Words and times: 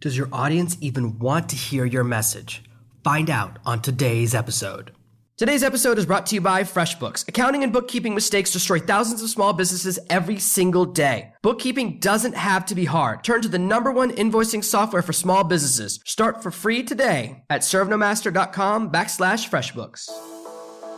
Does 0.00 0.16
your 0.16 0.28
audience 0.32 0.76
even 0.80 1.18
want 1.18 1.48
to 1.48 1.56
hear 1.56 1.84
your 1.84 2.04
message? 2.04 2.62
Find 3.02 3.28
out 3.28 3.58
on 3.66 3.82
today's 3.82 4.32
episode. 4.32 4.92
Today's 5.36 5.64
episode 5.64 5.98
is 5.98 6.06
brought 6.06 6.26
to 6.26 6.36
you 6.36 6.40
by 6.40 6.62
FreshBooks. 6.62 7.26
Accounting 7.26 7.64
and 7.64 7.72
bookkeeping 7.72 8.14
mistakes 8.14 8.52
destroy 8.52 8.78
thousands 8.78 9.22
of 9.22 9.28
small 9.28 9.52
businesses 9.52 9.98
every 10.08 10.38
single 10.38 10.84
day. 10.84 11.32
Bookkeeping 11.42 11.98
doesn't 11.98 12.36
have 12.36 12.64
to 12.66 12.76
be 12.76 12.84
hard. 12.84 13.24
Turn 13.24 13.42
to 13.42 13.48
the 13.48 13.58
number 13.58 13.90
one 13.90 14.12
invoicing 14.12 14.62
software 14.62 15.02
for 15.02 15.12
small 15.12 15.42
businesses. 15.42 16.00
Start 16.04 16.44
for 16.44 16.52
free 16.52 16.84
today 16.84 17.44
at 17.50 17.62
servenomaster.com 17.62 18.92
backslash 18.92 19.48
FreshBooks. 19.48 20.08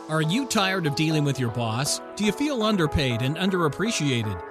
Are 0.09 0.21
you 0.21 0.45
tired 0.45 0.85
of 0.85 0.95
dealing 0.95 1.23
with 1.23 1.39
your 1.39 1.51
boss? 1.51 2.01
Do 2.15 2.23
you 2.23 2.31
feel 2.31 2.61
underpaid 2.61 3.21
and 3.23 3.35
underappreciated? 3.37 4.50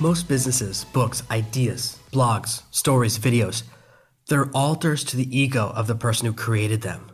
Most 0.00 0.28
businesses, 0.28 0.84
books, 0.84 1.24
ideas, 1.28 1.98
blogs, 2.12 2.62
stories, 2.70 3.18
videos, 3.18 3.64
they're 4.28 4.48
altars 4.54 5.02
to 5.02 5.16
the 5.16 5.36
ego 5.36 5.72
of 5.74 5.88
the 5.88 5.96
person 5.96 6.26
who 6.26 6.32
created 6.32 6.82
them. 6.82 7.10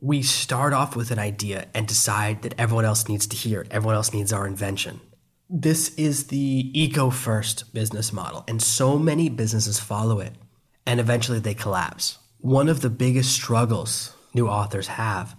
We 0.00 0.22
start 0.22 0.72
off 0.72 0.94
with 0.94 1.10
an 1.10 1.18
idea 1.18 1.66
and 1.74 1.88
decide 1.88 2.42
that 2.42 2.54
everyone 2.56 2.84
else 2.84 3.08
needs 3.08 3.26
to 3.26 3.36
hear 3.36 3.62
it, 3.62 3.72
everyone 3.72 3.96
else 3.96 4.12
needs 4.12 4.32
our 4.32 4.46
invention. 4.46 5.00
This 5.48 5.92
is 5.96 6.28
the 6.28 6.70
ego 6.72 7.10
first 7.10 7.74
business 7.74 8.12
model, 8.12 8.44
and 8.46 8.62
so 8.62 8.96
many 8.96 9.28
businesses 9.28 9.80
follow 9.80 10.20
it, 10.20 10.34
and 10.86 11.00
eventually 11.00 11.40
they 11.40 11.54
collapse. 11.54 12.18
One 12.38 12.68
of 12.68 12.80
the 12.80 12.90
biggest 12.90 13.32
struggles 13.32 14.14
new 14.34 14.46
authors 14.46 14.86
have 14.86 15.34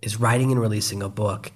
is 0.00 0.18
writing 0.18 0.50
and 0.50 0.62
releasing 0.62 1.02
a 1.02 1.10
book, 1.10 1.52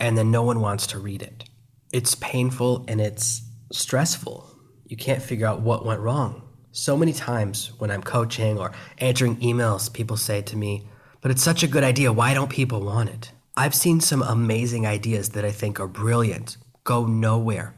and 0.00 0.16
then 0.16 0.30
no 0.30 0.42
one 0.42 0.60
wants 0.60 0.86
to 0.86 0.98
read 0.98 1.20
it. 1.20 1.44
It's 1.92 2.14
painful 2.14 2.86
and 2.88 3.02
it's 3.02 3.42
stressful. 3.72 4.50
You 4.86 4.96
can't 4.96 5.22
figure 5.22 5.46
out 5.46 5.60
what 5.60 5.84
went 5.84 6.00
wrong. 6.00 6.42
So 6.72 6.96
many 6.96 7.12
times 7.12 7.72
when 7.78 7.90
I'm 7.90 8.02
coaching 8.02 8.58
or 8.58 8.72
answering 8.98 9.36
emails, 9.36 9.92
people 9.92 10.16
say 10.16 10.42
to 10.42 10.56
me, 10.56 10.88
But 11.20 11.30
it's 11.30 11.42
such 11.42 11.62
a 11.62 11.68
good 11.68 11.84
idea. 11.84 12.12
Why 12.12 12.34
don't 12.34 12.50
people 12.50 12.80
want 12.80 13.10
it? 13.10 13.32
I've 13.56 13.74
seen 13.74 14.00
some 14.00 14.22
amazing 14.22 14.86
ideas 14.86 15.30
that 15.30 15.44
I 15.44 15.50
think 15.50 15.80
are 15.80 15.88
brilliant 15.88 16.56
go 16.84 17.04
nowhere. 17.04 17.74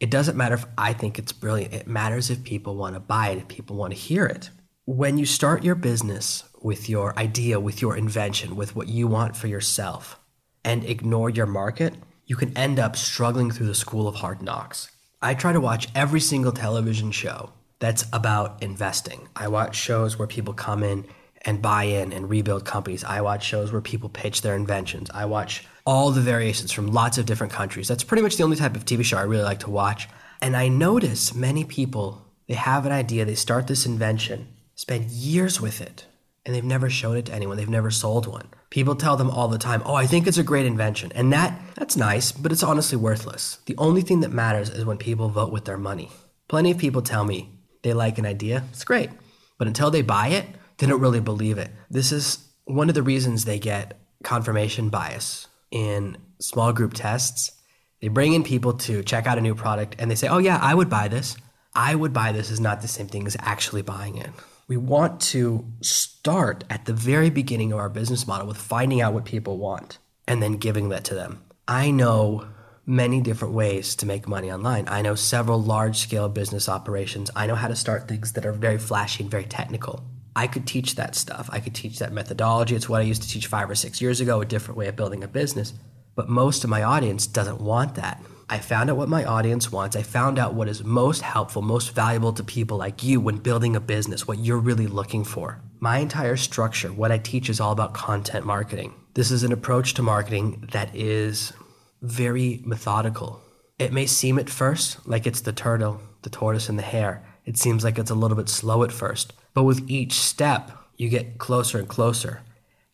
It 0.00 0.10
doesn't 0.10 0.36
matter 0.36 0.54
if 0.54 0.66
I 0.76 0.92
think 0.92 1.18
it's 1.18 1.32
brilliant, 1.32 1.74
it 1.74 1.86
matters 1.86 2.30
if 2.30 2.42
people 2.42 2.76
want 2.76 2.94
to 2.94 3.00
buy 3.00 3.28
it, 3.28 3.38
if 3.38 3.46
people 3.48 3.76
want 3.76 3.92
to 3.92 3.98
hear 3.98 4.26
it. 4.26 4.50
When 4.84 5.18
you 5.18 5.26
start 5.26 5.62
your 5.62 5.74
business 5.74 6.44
with 6.60 6.88
your 6.88 7.16
idea, 7.18 7.60
with 7.60 7.82
your 7.82 7.96
invention, 7.96 8.56
with 8.56 8.74
what 8.74 8.88
you 8.88 9.06
want 9.06 9.36
for 9.36 9.46
yourself, 9.46 10.18
and 10.64 10.84
ignore 10.84 11.30
your 11.30 11.46
market, 11.46 11.94
you 12.26 12.36
can 12.36 12.56
end 12.56 12.78
up 12.78 12.96
struggling 12.96 13.50
through 13.50 13.66
the 13.66 13.74
school 13.74 14.08
of 14.08 14.16
hard 14.16 14.42
knocks. 14.42 14.90
I 15.20 15.34
try 15.34 15.52
to 15.52 15.60
watch 15.60 15.88
every 15.96 16.20
single 16.20 16.52
television 16.52 17.10
show 17.10 17.50
that's 17.80 18.04
about 18.12 18.62
investing. 18.62 19.26
I 19.34 19.48
watch 19.48 19.74
shows 19.74 20.16
where 20.16 20.28
people 20.28 20.54
come 20.54 20.84
in 20.84 21.06
and 21.42 21.60
buy 21.60 21.84
in 21.84 22.12
and 22.12 22.30
rebuild 22.30 22.64
companies. 22.64 23.02
I 23.02 23.20
watch 23.20 23.44
shows 23.44 23.72
where 23.72 23.80
people 23.80 24.08
pitch 24.08 24.42
their 24.42 24.54
inventions. 24.54 25.10
I 25.12 25.24
watch 25.24 25.66
all 25.84 26.12
the 26.12 26.20
variations 26.20 26.70
from 26.70 26.92
lots 26.92 27.18
of 27.18 27.26
different 27.26 27.52
countries. 27.52 27.88
That's 27.88 28.04
pretty 28.04 28.22
much 28.22 28.36
the 28.36 28.44
only 28.44 28.56
type 28.56 28.76
of 28.76 28.84
TV 28.84 29.04
show 29.04 29.18
I 29.18 29.22
really 29.22 29.42
like 29.42 29.60
to 29.60 29.70
watch. 29.70 30.08
And 30.40 30.56
I 30.56 30.68
notice 30.68 31.34
many 31.34 31.64
people, 31.64 32.24
they 32.46 32.54
have 32.54 32.86
an 32.86 32.92
idea, 32.92 33.24
they 33.24 33.34
start 33.34 33.66
this 33.66 33.86
invention, 33.86 34.46
spend 34.76 35.10
years 35.10 35.60
with 35.60 35.80
it, 35.80 36.06
and 36.46 36.54
they've 36.54 36.62
never 36.62 36.88
shown 36.88 37.16
it 37.16 37.26
to 37.26 37.32
anyone. 37.32 37.56
They've 37.56 37.68
never 37.68 37.90
sold 37.90 38.28
one. 38.28 38.46
People 38.70 38.94
tell 38.94 39.16
them 39.16 39.30
all 39.30 39.48
the 39.48 39.58
time, 39.58 39.82
"Oh, 39.84 39.94
I 39.94 40.06
think 40.06 40.26
it's 40.26 40.38
a 40.38 40.42
great 40.42 40.66
invention." 40.66 41.10
And 41.14 41.32
that 41.32 41.58
that's 41.74 41.96
nice, 41.96 42.32
but 42.32 42.52
it's 42.52 42.62
honestly 42.62 42.98
worthless. 42.98 43.58
The 43.66 43.76
only 43.78 44.02
thing 44.02 44.20
that 44.20 44.32
matters 44.32 44.68
is 44.68 44.84
when 44.84 44.98
people 44.98 45.28
vote 45.30 45.52
with 45.52 45.64
their 45.64 45.78
money. 45.78 46.10
Plenty 46.48 46.70
of 46.70 46.78
people 46.78 47.02
tell 47.02 47.24
me 47.24 47.50
they 47.82 47.92
like 47.92 48.18
an 48.18 48.26
idea. 48.26 48.64
It's 48.72 48.84
great. 48.84 49.10
But 49.58 49.68
until 49.68 49.90
they 49.90 50.02
buy 50.02 50.28
it, 50.28 50.46
they 50.76 50.86
don't 50.86 51.00
really 51.00 51.20
believe 51.20 51.58
it. 51.58 51.70
This 51.90 52.12
is 52.12 52.38
one 52.64 52.88
of 52.88 52.94
the 52.94 53.02
reasons 53.02 53.44
they 53.44 53.58
get 53.58 53.98
confirmation 54.22 54.90
bias 54.90 55.46
in 55.70 56.16
small 56.40 56.72
group 56.72 56.92
tests. 56.94 57.52
They 58.00 58.08
bring 58.08 58.34
in 58.34 58.42
people 58.42 58.74
to 58.74 59.02
check 59.02 59.26
out 59.26 59.38
a 59.38 59.40
new 59.42 59.54
product 59.54 59.96
and 59.98 60.10
they 60.10 60.14
say, 60.14 60.28
"Oh 60.28 60.38
yeah, 60.38 60.58
I 60.60 60.74
would 60.74 60.90
buy 60.90 61.08
this." 61.08 61.36
I 61.74 61.94
would 61.94 62.12
buy 62.12 62.32
this 62.32 62.50
is 62.50 62.60
not 62.60 62.82
the 62.82 62.88
same 62.88 63.08
thing 63.08 63.26
as 63.26 63.36
actually 63.40 63.82
buying 63.82 64.16
it 64.16 64.30
we 64.68 64.76
want 64.76 65.20
to 65.20 65.64
start 65.80 66.62
at 66.68 66.84
the 66.84 66.92
very 66.92 67.30
beginning 67.30 67.72
of 67.72 67.78
our 67.78 67.88
business 67.88 68.26
model 68.26 68.46
with 68.46 68.58
finding 68.58 69.00
out 69.00 69.14
what 69.14 69.24
people 69.24 69.56
want 69.56 69.98
and 70.26 70.42
then 70.42 70.52
giving 70.52 70.90
that 70.90 71.04
to 71.04 71.14
them. 71.14 71.42
I 71.66 71.90
know 71.90 72.46
many 72.84 73.20
different 73.22 73.54
ways 73.54 73.96
to 73.96 74.06
make 74.06 74.28
money 74.28 74.52
online. 74.52 74.86
I 74.88 75.02
know 75.02 75.14
several 75.14 75.60
large 75.62 75.96
scale 75.96 76.28
business 76.28 76.68
operations. 76.68 77.30
I 77.34 77.46
know 77.46 77.54
how 77.54 77.68
to 77.68 77.76
start 77.76 78.08
things 78.08 78.32
that 78.34 78.44
are 78.44 78.52
very 78.52 78.78
flashy 78.78 79.22
and 79.22 79.30
very 79.30 79.44
technical. 79.44 80.04
I 80.36 80.46
could 80.46 80.66
teach 80.66 80.94
that 80.96 81.14
stuff. 81.14 81.48
I 81.50 81.60
could 81.60 81.74
teach 81.74 81.98
that 81.98 82.12
methodology. 82.12 82.76
It's 82.76 82.88
what 82.88 83.00
I 83.00 83.04
used 83.04 83.22
to 83.22 83.28
teach 83.28 83.46
five 83.46 83.68
or 83.68 83.74
six 83.74 84.00
years 84.00 84.20
ago, 84.20 84.40
a 84.40 84.46
different 84.46 84.78
way 84.78 84.88
of 84.88 84.96
building 84.96 85.24
a 85.24 85.28
business. 85.28 85.72
But 86.14 86.28
most 86.28 86.62
of 86.62 86.70
my 86.70 86.82
audience 86.82 87.26
doesn't 87.26 87.60
want 87.60 87.94
that. 87.96 88.22
I 88.50 88.58
found 88.60 88.88
out 88.88 88.96
what 88.96 89.10
my 89.10 89.24
audience 89.24 89.70
wants. 89.70 89.94
I 89.94 90.02
found 90.02 90.38
out 90.38 90.54
what 90.54 90.68
is 90.68 90.82
most 90.82 91.20
helpful, 91.20 91.60
most 91.60 91.94
valuable 91.94 92.32
to 92.32 92.42
people 92.42 92.78
like 92.78 93.02
you 93.02 93.20
when 93.20 93.36
building 93.36 93.76
a 93.76 93.80
business, 93.80 94.26
what 94.26 94.38
you're 94.38 94.56
really 94.56 94.86
looking 94.86 95.22
for. 95.22 95.60
My 95.80 95.98
entire 95.98 96.36
structure, 96.36 96.90
what 96.90 97.12
I 97.12 97.18
teach 97.18 97.50
is 97.50 97.60
all 97.60 97.72
about 97.72 97.92
content 97.92 98.46
marketing. 98.46 98.94
This 99.12 99.30
is 99.30 99.42
an 99.42 99.52
approach 99.52 99.92
to 99.94 100.02
marketing 100.02 100.66
that 100.72 100.94
is 100.96 101.52
very 102.00 102.62
methodical. 102.64 103.42
It 103.78 103.92
may 103.92 104.06
seem 104.06 104.38
at 104.38 104.48
first 104.48 105.06
like 105.06 105.26
it's 105.26 105.42
the 105.42 105.52
turtle, 105.52 106.00
the 106.22 106.30
tortoise, 106.30 106.70
and 106.70 106.78
the 106.78 106.82
hare. 106.82 107.22
It 107.44 107.58
seems 107.58 107.84
like 107.84 107.98
it's 107.98 108.10
a 108.10 108.14
little 108.14 108.36
bit 108.36 108.48
slow 108.48 108.82
at 108.82 108.92
first. 108.92 109.34
But 109.52 109.64
with 109.64 109.90
each 109.90 110.14
step, 110.14 110.70
you 110.96 111.10
get 111.10 111.36
closer 111.36 111.78
and 111.78 111.88
closer, 111.88 112.40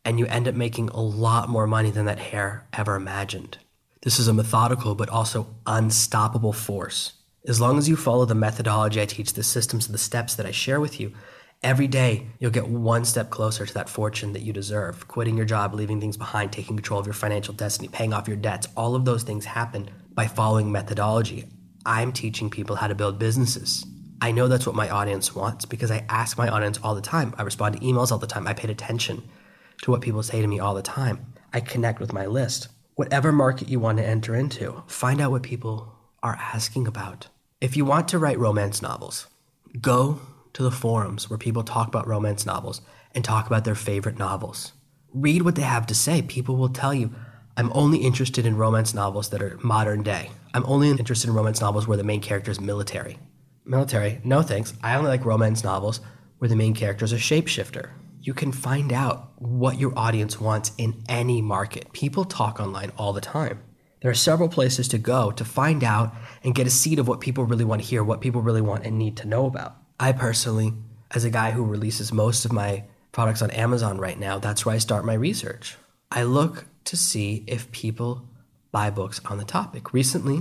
and 0.04 0.18
you 0.18 0.26
end 0.26 0.48
up 0.48 0.54
making 0.56 0.88
a 0.88 1.00
lot 1.00 1.48
more 1.48 1.66
money 1.66 1.90
than 1.90 2.06
that 2.06 2.18
hare 2.18 2.66
ever 2.72 2.96
imagined. 2.96 3.58
This 4.04 4.18
is 4.18 4.28
a 4.28 4.34
methodical 4.34 4.94
but 4.94 5.08
also 5.08 5.46
unstoppable 5.64 6.52
force. 6.52 7.14
As 7.46 7.58
long 7.58 7.78
as 7.78 7.88
you 7.88 7.96
follow 7.96 8.26
the 8.26 8.34
methodology 8.34 9.00
I 9.00 9.06
teach, 9.06 9.32
the 9.32 9.42
systems, 9.42 9.86
and 9.86 9.94
the 9.94 9.98
steps 9.98 10.34
that 10.34 10.44
I 10.44 10.50
share 10.50 10.78
with 10.78 11.00
you, 11.00 11.14
every 11.62 11.86
day 11.86 12.26
you'll 12.38 12.50
get 12.50 12.68
one 12.68 13.06
step 13.06 13.30
closer 13.30 13.64
to 13.64 13.72
that 13.72 13.88
fortune 13.88 14.34
that 14.34 14.42
you 14.42 14.52
deserve. 14.52 15.08
Quitting 15.08 15.38
your 15.38 15.46
job, 15.46 15.72
leaving 15.72 16.02
things 16.02 16.18
behind, 16.18 16.52
taking 16.52 16.76
control 16.76 17.00
of 17.00 17.06
your 17.06 17.14
financial 17.14 17.54
destiny, 17.54 17.88
paying 17.88 18.12
off 18.12 18.28
your 18.28 18.36
debts, 18.36 18.68
all 18.76 18.94
of 18.94 19.06
those 19.06 19.22
things 19.22 19.46
happen 19.46 19.88
by 20.12 20.26
following 20.26 20.70
methodology. 20.70 21.46
I'm 21.86 22.12
teaching 22.12 22.50
people 22.50 22.76
how 22.76 22.88
to 22.88 22.94
build 22.94 23.18
businesses. 23.18 23.86
I 24.20 24.32
know 24.32 24.48
that's 24.48 24.66
what 24.66 24.76
my 24.76 24.90
audience 24.90 25.34
wants 25.34 25.64
because 25.64 25.90
I 25.90 26.04
ask 26.10 26.36
my 26.36 26.48
audience 26.48 26.78
all 26.82 26.94
the 26.94 27.00
time. 27.00 27.34
I 27.38 27.42
respond 27.42 27.76
to 27.76 27.80
emails 27.80 28.12
all 28.12 28.18
the 28.18 28.26
time. 28.26 28.46
I 28.46 28.52
paid 28.52 28.68
attention 28.68 29.26
to 29.80 29.90
what 29.90 30.02
people 30.02 30.22
say 30.22 30.42
to 30.42 30.46
me 30.46 30.60
all 30.60 30.74
the 30.74 30.82
time. 30.82 31.32
I 31.54 31.60
connect 31.60 32.00
with 32.00 32.12
my 32.12 32.26
list 32.26 32.68
whatever 32.94 33.32
market 33.32 33.68
you 33.68 33.80
want 33.80 33.98
to 33.98 34.06
enter 34.06 34.34
into, 34.34 34.82
find 34.86 35.20
out 35.20 35.30
what 35.30 35.42
people 35.42 35.92
are 36.22 36.38
asking 36.40 36.86
about. 36.86 37.28
If 37.60 37.76
you 37.76 37.84
want 37.84 38.08
to 38.08 38.18
write 38.18 38.38
romance 38.38 38.80
novels, 38.80 39.26
go 39.80 40.20
to 40.52 40.62
the 40.62 40.70
forums 40.70 41.28
where 41.28 41.38
people 41.38 41.64
talk 41.64 41.88
about 41.88 42.06
romance 42.06 42.46
novels 42.46 42.80
and 43.14 43.24
talk 43.24 43.46
about 43.46 43.64
their 43.64 43.74
favorite 43.74 44.18
novels. 44.18 44.72
Read 45.12 45.42
what 45.42 45.56
they 45.56 45.62
have 45.62 45.86
to 45.86 45.94
say. 45.94 46.22
People 46.22 46.56
will 46.56 46.68
tell 46.68 46.94
you, 46.94 47.12
I'm 47.56 47.72
only 47.72 47.98
interested 47.98 48.46
in 48.46 48.56
romance 48.56 48.94
novels 48.94 49.30
that 49.30 49.42
are 49.42 49.58
modern 49.62 50.02
day. 50.02 50.30
I'm 50.52 50.66
only 50.66 50.90
interested 50.90 51.28
in 51.28 51.34
romance 51.34 51.60
novels 51.60 51.86
where 51.86 51.96
the 51.96 52.04
main 52.04 52.20
character 52.20 52.50
is 52.50 52.60
military. 52.60 53.18
Military? 53.64 54.20
No 54.24 54.42
thanks. 54.42 54.74
I 54.82 54.96
only 54.96 55.10
like 55.10 55.24
romance 55.24 55.64
novels 55.64 56.00
where 56.38 56.48
the 56.48 56.56
main 56.56 56.74
character 56.74 57.04
is 57.04 57.12
a 57.12 57.16
shapeshifter 57.16 57.90
you 58.24 58.32
can 58.32 58.50
find 58.50 58.90
out 58.90 59.32
what 59.36 59.78
your 59.78 59.92
audience 59.98 60.40
wants 60.40 60.72
in 60.78 61.04
any 61.10 61.42
market. 61.42 61.92
People 61.92 62.24
talk 62.24 62.58
online 62.58 62.90
all 62.96 63.12
the 63.12 63.20
time. 63.20 63.62
There 64.00 64.10
are 64.10 64.14
several 64.14 64.48
places 64.48 64.88
to 64.88 64.98
go 64.98 65.30
to 65.32 65.44
find 65.44 65.84
out 65.84 66.14
and 66.42 66.54
get 66.54 66.66
a 66.66 66.70
seed 66.70 66.98
of 66.98 67.06
what 67.06 67.20
people 67.20 67.44
really 67.44 67.66
want 67.66 67.82
to 67.82 67.86
hear, 67.86 68.02
what 68.02 68.22
people 68.22 68.40
really 68.40 68.62
want 68.62 68.86
and 68.86 68.98
need 68.98 69.18
to 69.18 69.28
know 69.28 69.44
about. 69.44 69.76
I 70.00 70.12
personally, 70.12 70.72
as 71.10 71.24
a 71.24 71.30
guy 71.30 71.50
who 71.50 71.64
releases 71.64 72.14
most 72.14 72.46
of 72.46 72.52
my 72.52 72.84
products 73.12 73.42
on 73.42 73.50
Amazon 73.50 73.98
right 73.98 74.18
now, 74.18 74.38
that's 74.38 74.64
where 74.64 74.74
I 74.74 74.78
start 74.78 75.04
my 75.04 75.14
research. 75.14 75.76
I 76.10 76.22
look 76.22 76.64
to 76.84 76.96
see 76.96 77.44
if 77.46 77.70
people 77.72 78.26
buy 78.72 78.88
books 78.88 79.20
on 79.26 79.36
the 79.36 79.44
topic. 79.44 79.92
Recently, 79.92 80.40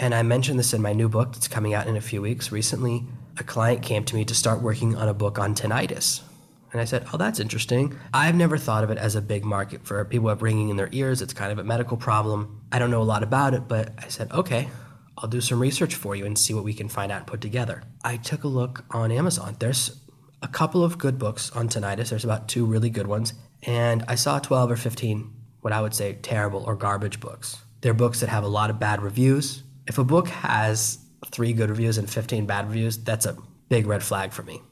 and 0.00 0.16
I 0.16 0.24
mentioned 0.24 0.58
this 0.58 0.74
in 0.74 0.82
my 0.82 0.94
new 0.94 1.08
book 1.08 1.32
that's 1.32 1.48
coming 1.48 1.74
out 1.74 1.86
in 1.86 1.96
a 1.96 2.00
few 2.00 2.22
weeks, 2.22 2.50
recently 2.50 3.04
a 3.38 3.44
client 3.44 3.82
came 3.82 4.04
to 4.04 4.16
me 4.16 4.24
to 4.24 4.34
start 4.34 4.60
working 4.62 4.96
on 4.96 5.08
a 5.08 5.14
book 5.14 5.38
on 5.38 5.54
tinnitus 5.54 6.22
And 6.72 6.80
I 6.80 6.84
said, 6.84 7.06
Oh, 7.12 7.16
that's 7.16 7.40
interesting. 7.40 7.98
I've 8.14 8.34
never 8.34 8.56
thought 8.56 8.84
of 8.84 8.90
it 8.90 8.98
as 8.98 9.16
a 9.16 9.22
big 9.22 9.44
market 9.44 9.84
for 9.84 10.04
people 10.04 10.24
who 10.24 10.28
have 10.28 10.42
ringing 10.42 10.68
in 10.68 10.76
their 10.76 10.88
ears. 10.92 11.22
It's 11.22 11.32
kind 11.32 11.52
of 11.52 11.58
a 11.58 11.64
medical 11.64 11.96
problem. 11.96 12.60
I 12.70 12.78
don't 12.78 12.90
know 12.90 13.02
a 13.02 13.04
lot 13.04 13.22
about 13.22 13.54
it, 13.54 13.68
but 13.68 13.92
I 13.98 14.08
said, 14.08 14.30
Okay, 14.32 14.68
I'll 15.18 15.28
do 15.28 15.40
some 15.40 15.60
research 15.60 15.94
for 15.94 16.14
you 16.14 16.24
and 16.24 16.38
see 16.38 16.54
what 16.54 16.64
we 16.64 16.72
can 16.72 16.88
find 16.88 17.12
out 17.12 17.18
and 17.18 17.26
put 17.26 17.40
together. 17.40 17.82
I 18.04 18.16
took 18.16 18.44
a 18.44 18.48
look 18.48 18.84
on 18.90 19.12
Amazon. 19.12 19.56
There's 19.58 20.00
a 20.42 20.48
couple 20.48 20.82
of 20.82 20.96
good 20.96 21.18
books 21.18 21.50
on 21.50 21.68
tinnitus. 21.68 22.10
There's 22.10 22.24
about 22.24 22.48
two 22.48 22.64
really 22.64 22.90
good 22.90 23.06
ones. 23.06 23.34
And 23.62 24.04
I 24.08 24.14
saw 24.14 24.38
12 24.38 24.70
or 24.70 24.76
15, 24.76 25.30
what 25.60 25.72
I 25.72 25.80
would 25.82 25.94
say, 25.94 26.14
terrible 26.22 26.64
or 26.64 26.74
garbage 26.74 27.20
books. 27.20 27.58
They're 27.82 27.94
books 27.94 28.20
that 28.20 28.30
have 28.30 28.44
a 28.44 28.48
lot 28.48 28.70
of 28.70 28.78
bad 28.78 29.02
reviews. 29.02 29.62
If 29.86 29.98
a 29.98 30.04
book 30.04 30.28
has 30.28 30.98
three 31.26 31.52
good 31.52 31.68
reviews 31.68 31.98
and 31.98 32.08
15 32.08 32.46
bad 32.46 32.68
reviews, 32.68 32.96
that's 32.96 33.26
a 33.26 33.36
big 33.68 33.86
red 33.86 34.02
flag 34.02 34.32
for 34.32 34.42
me. 34.42 34.62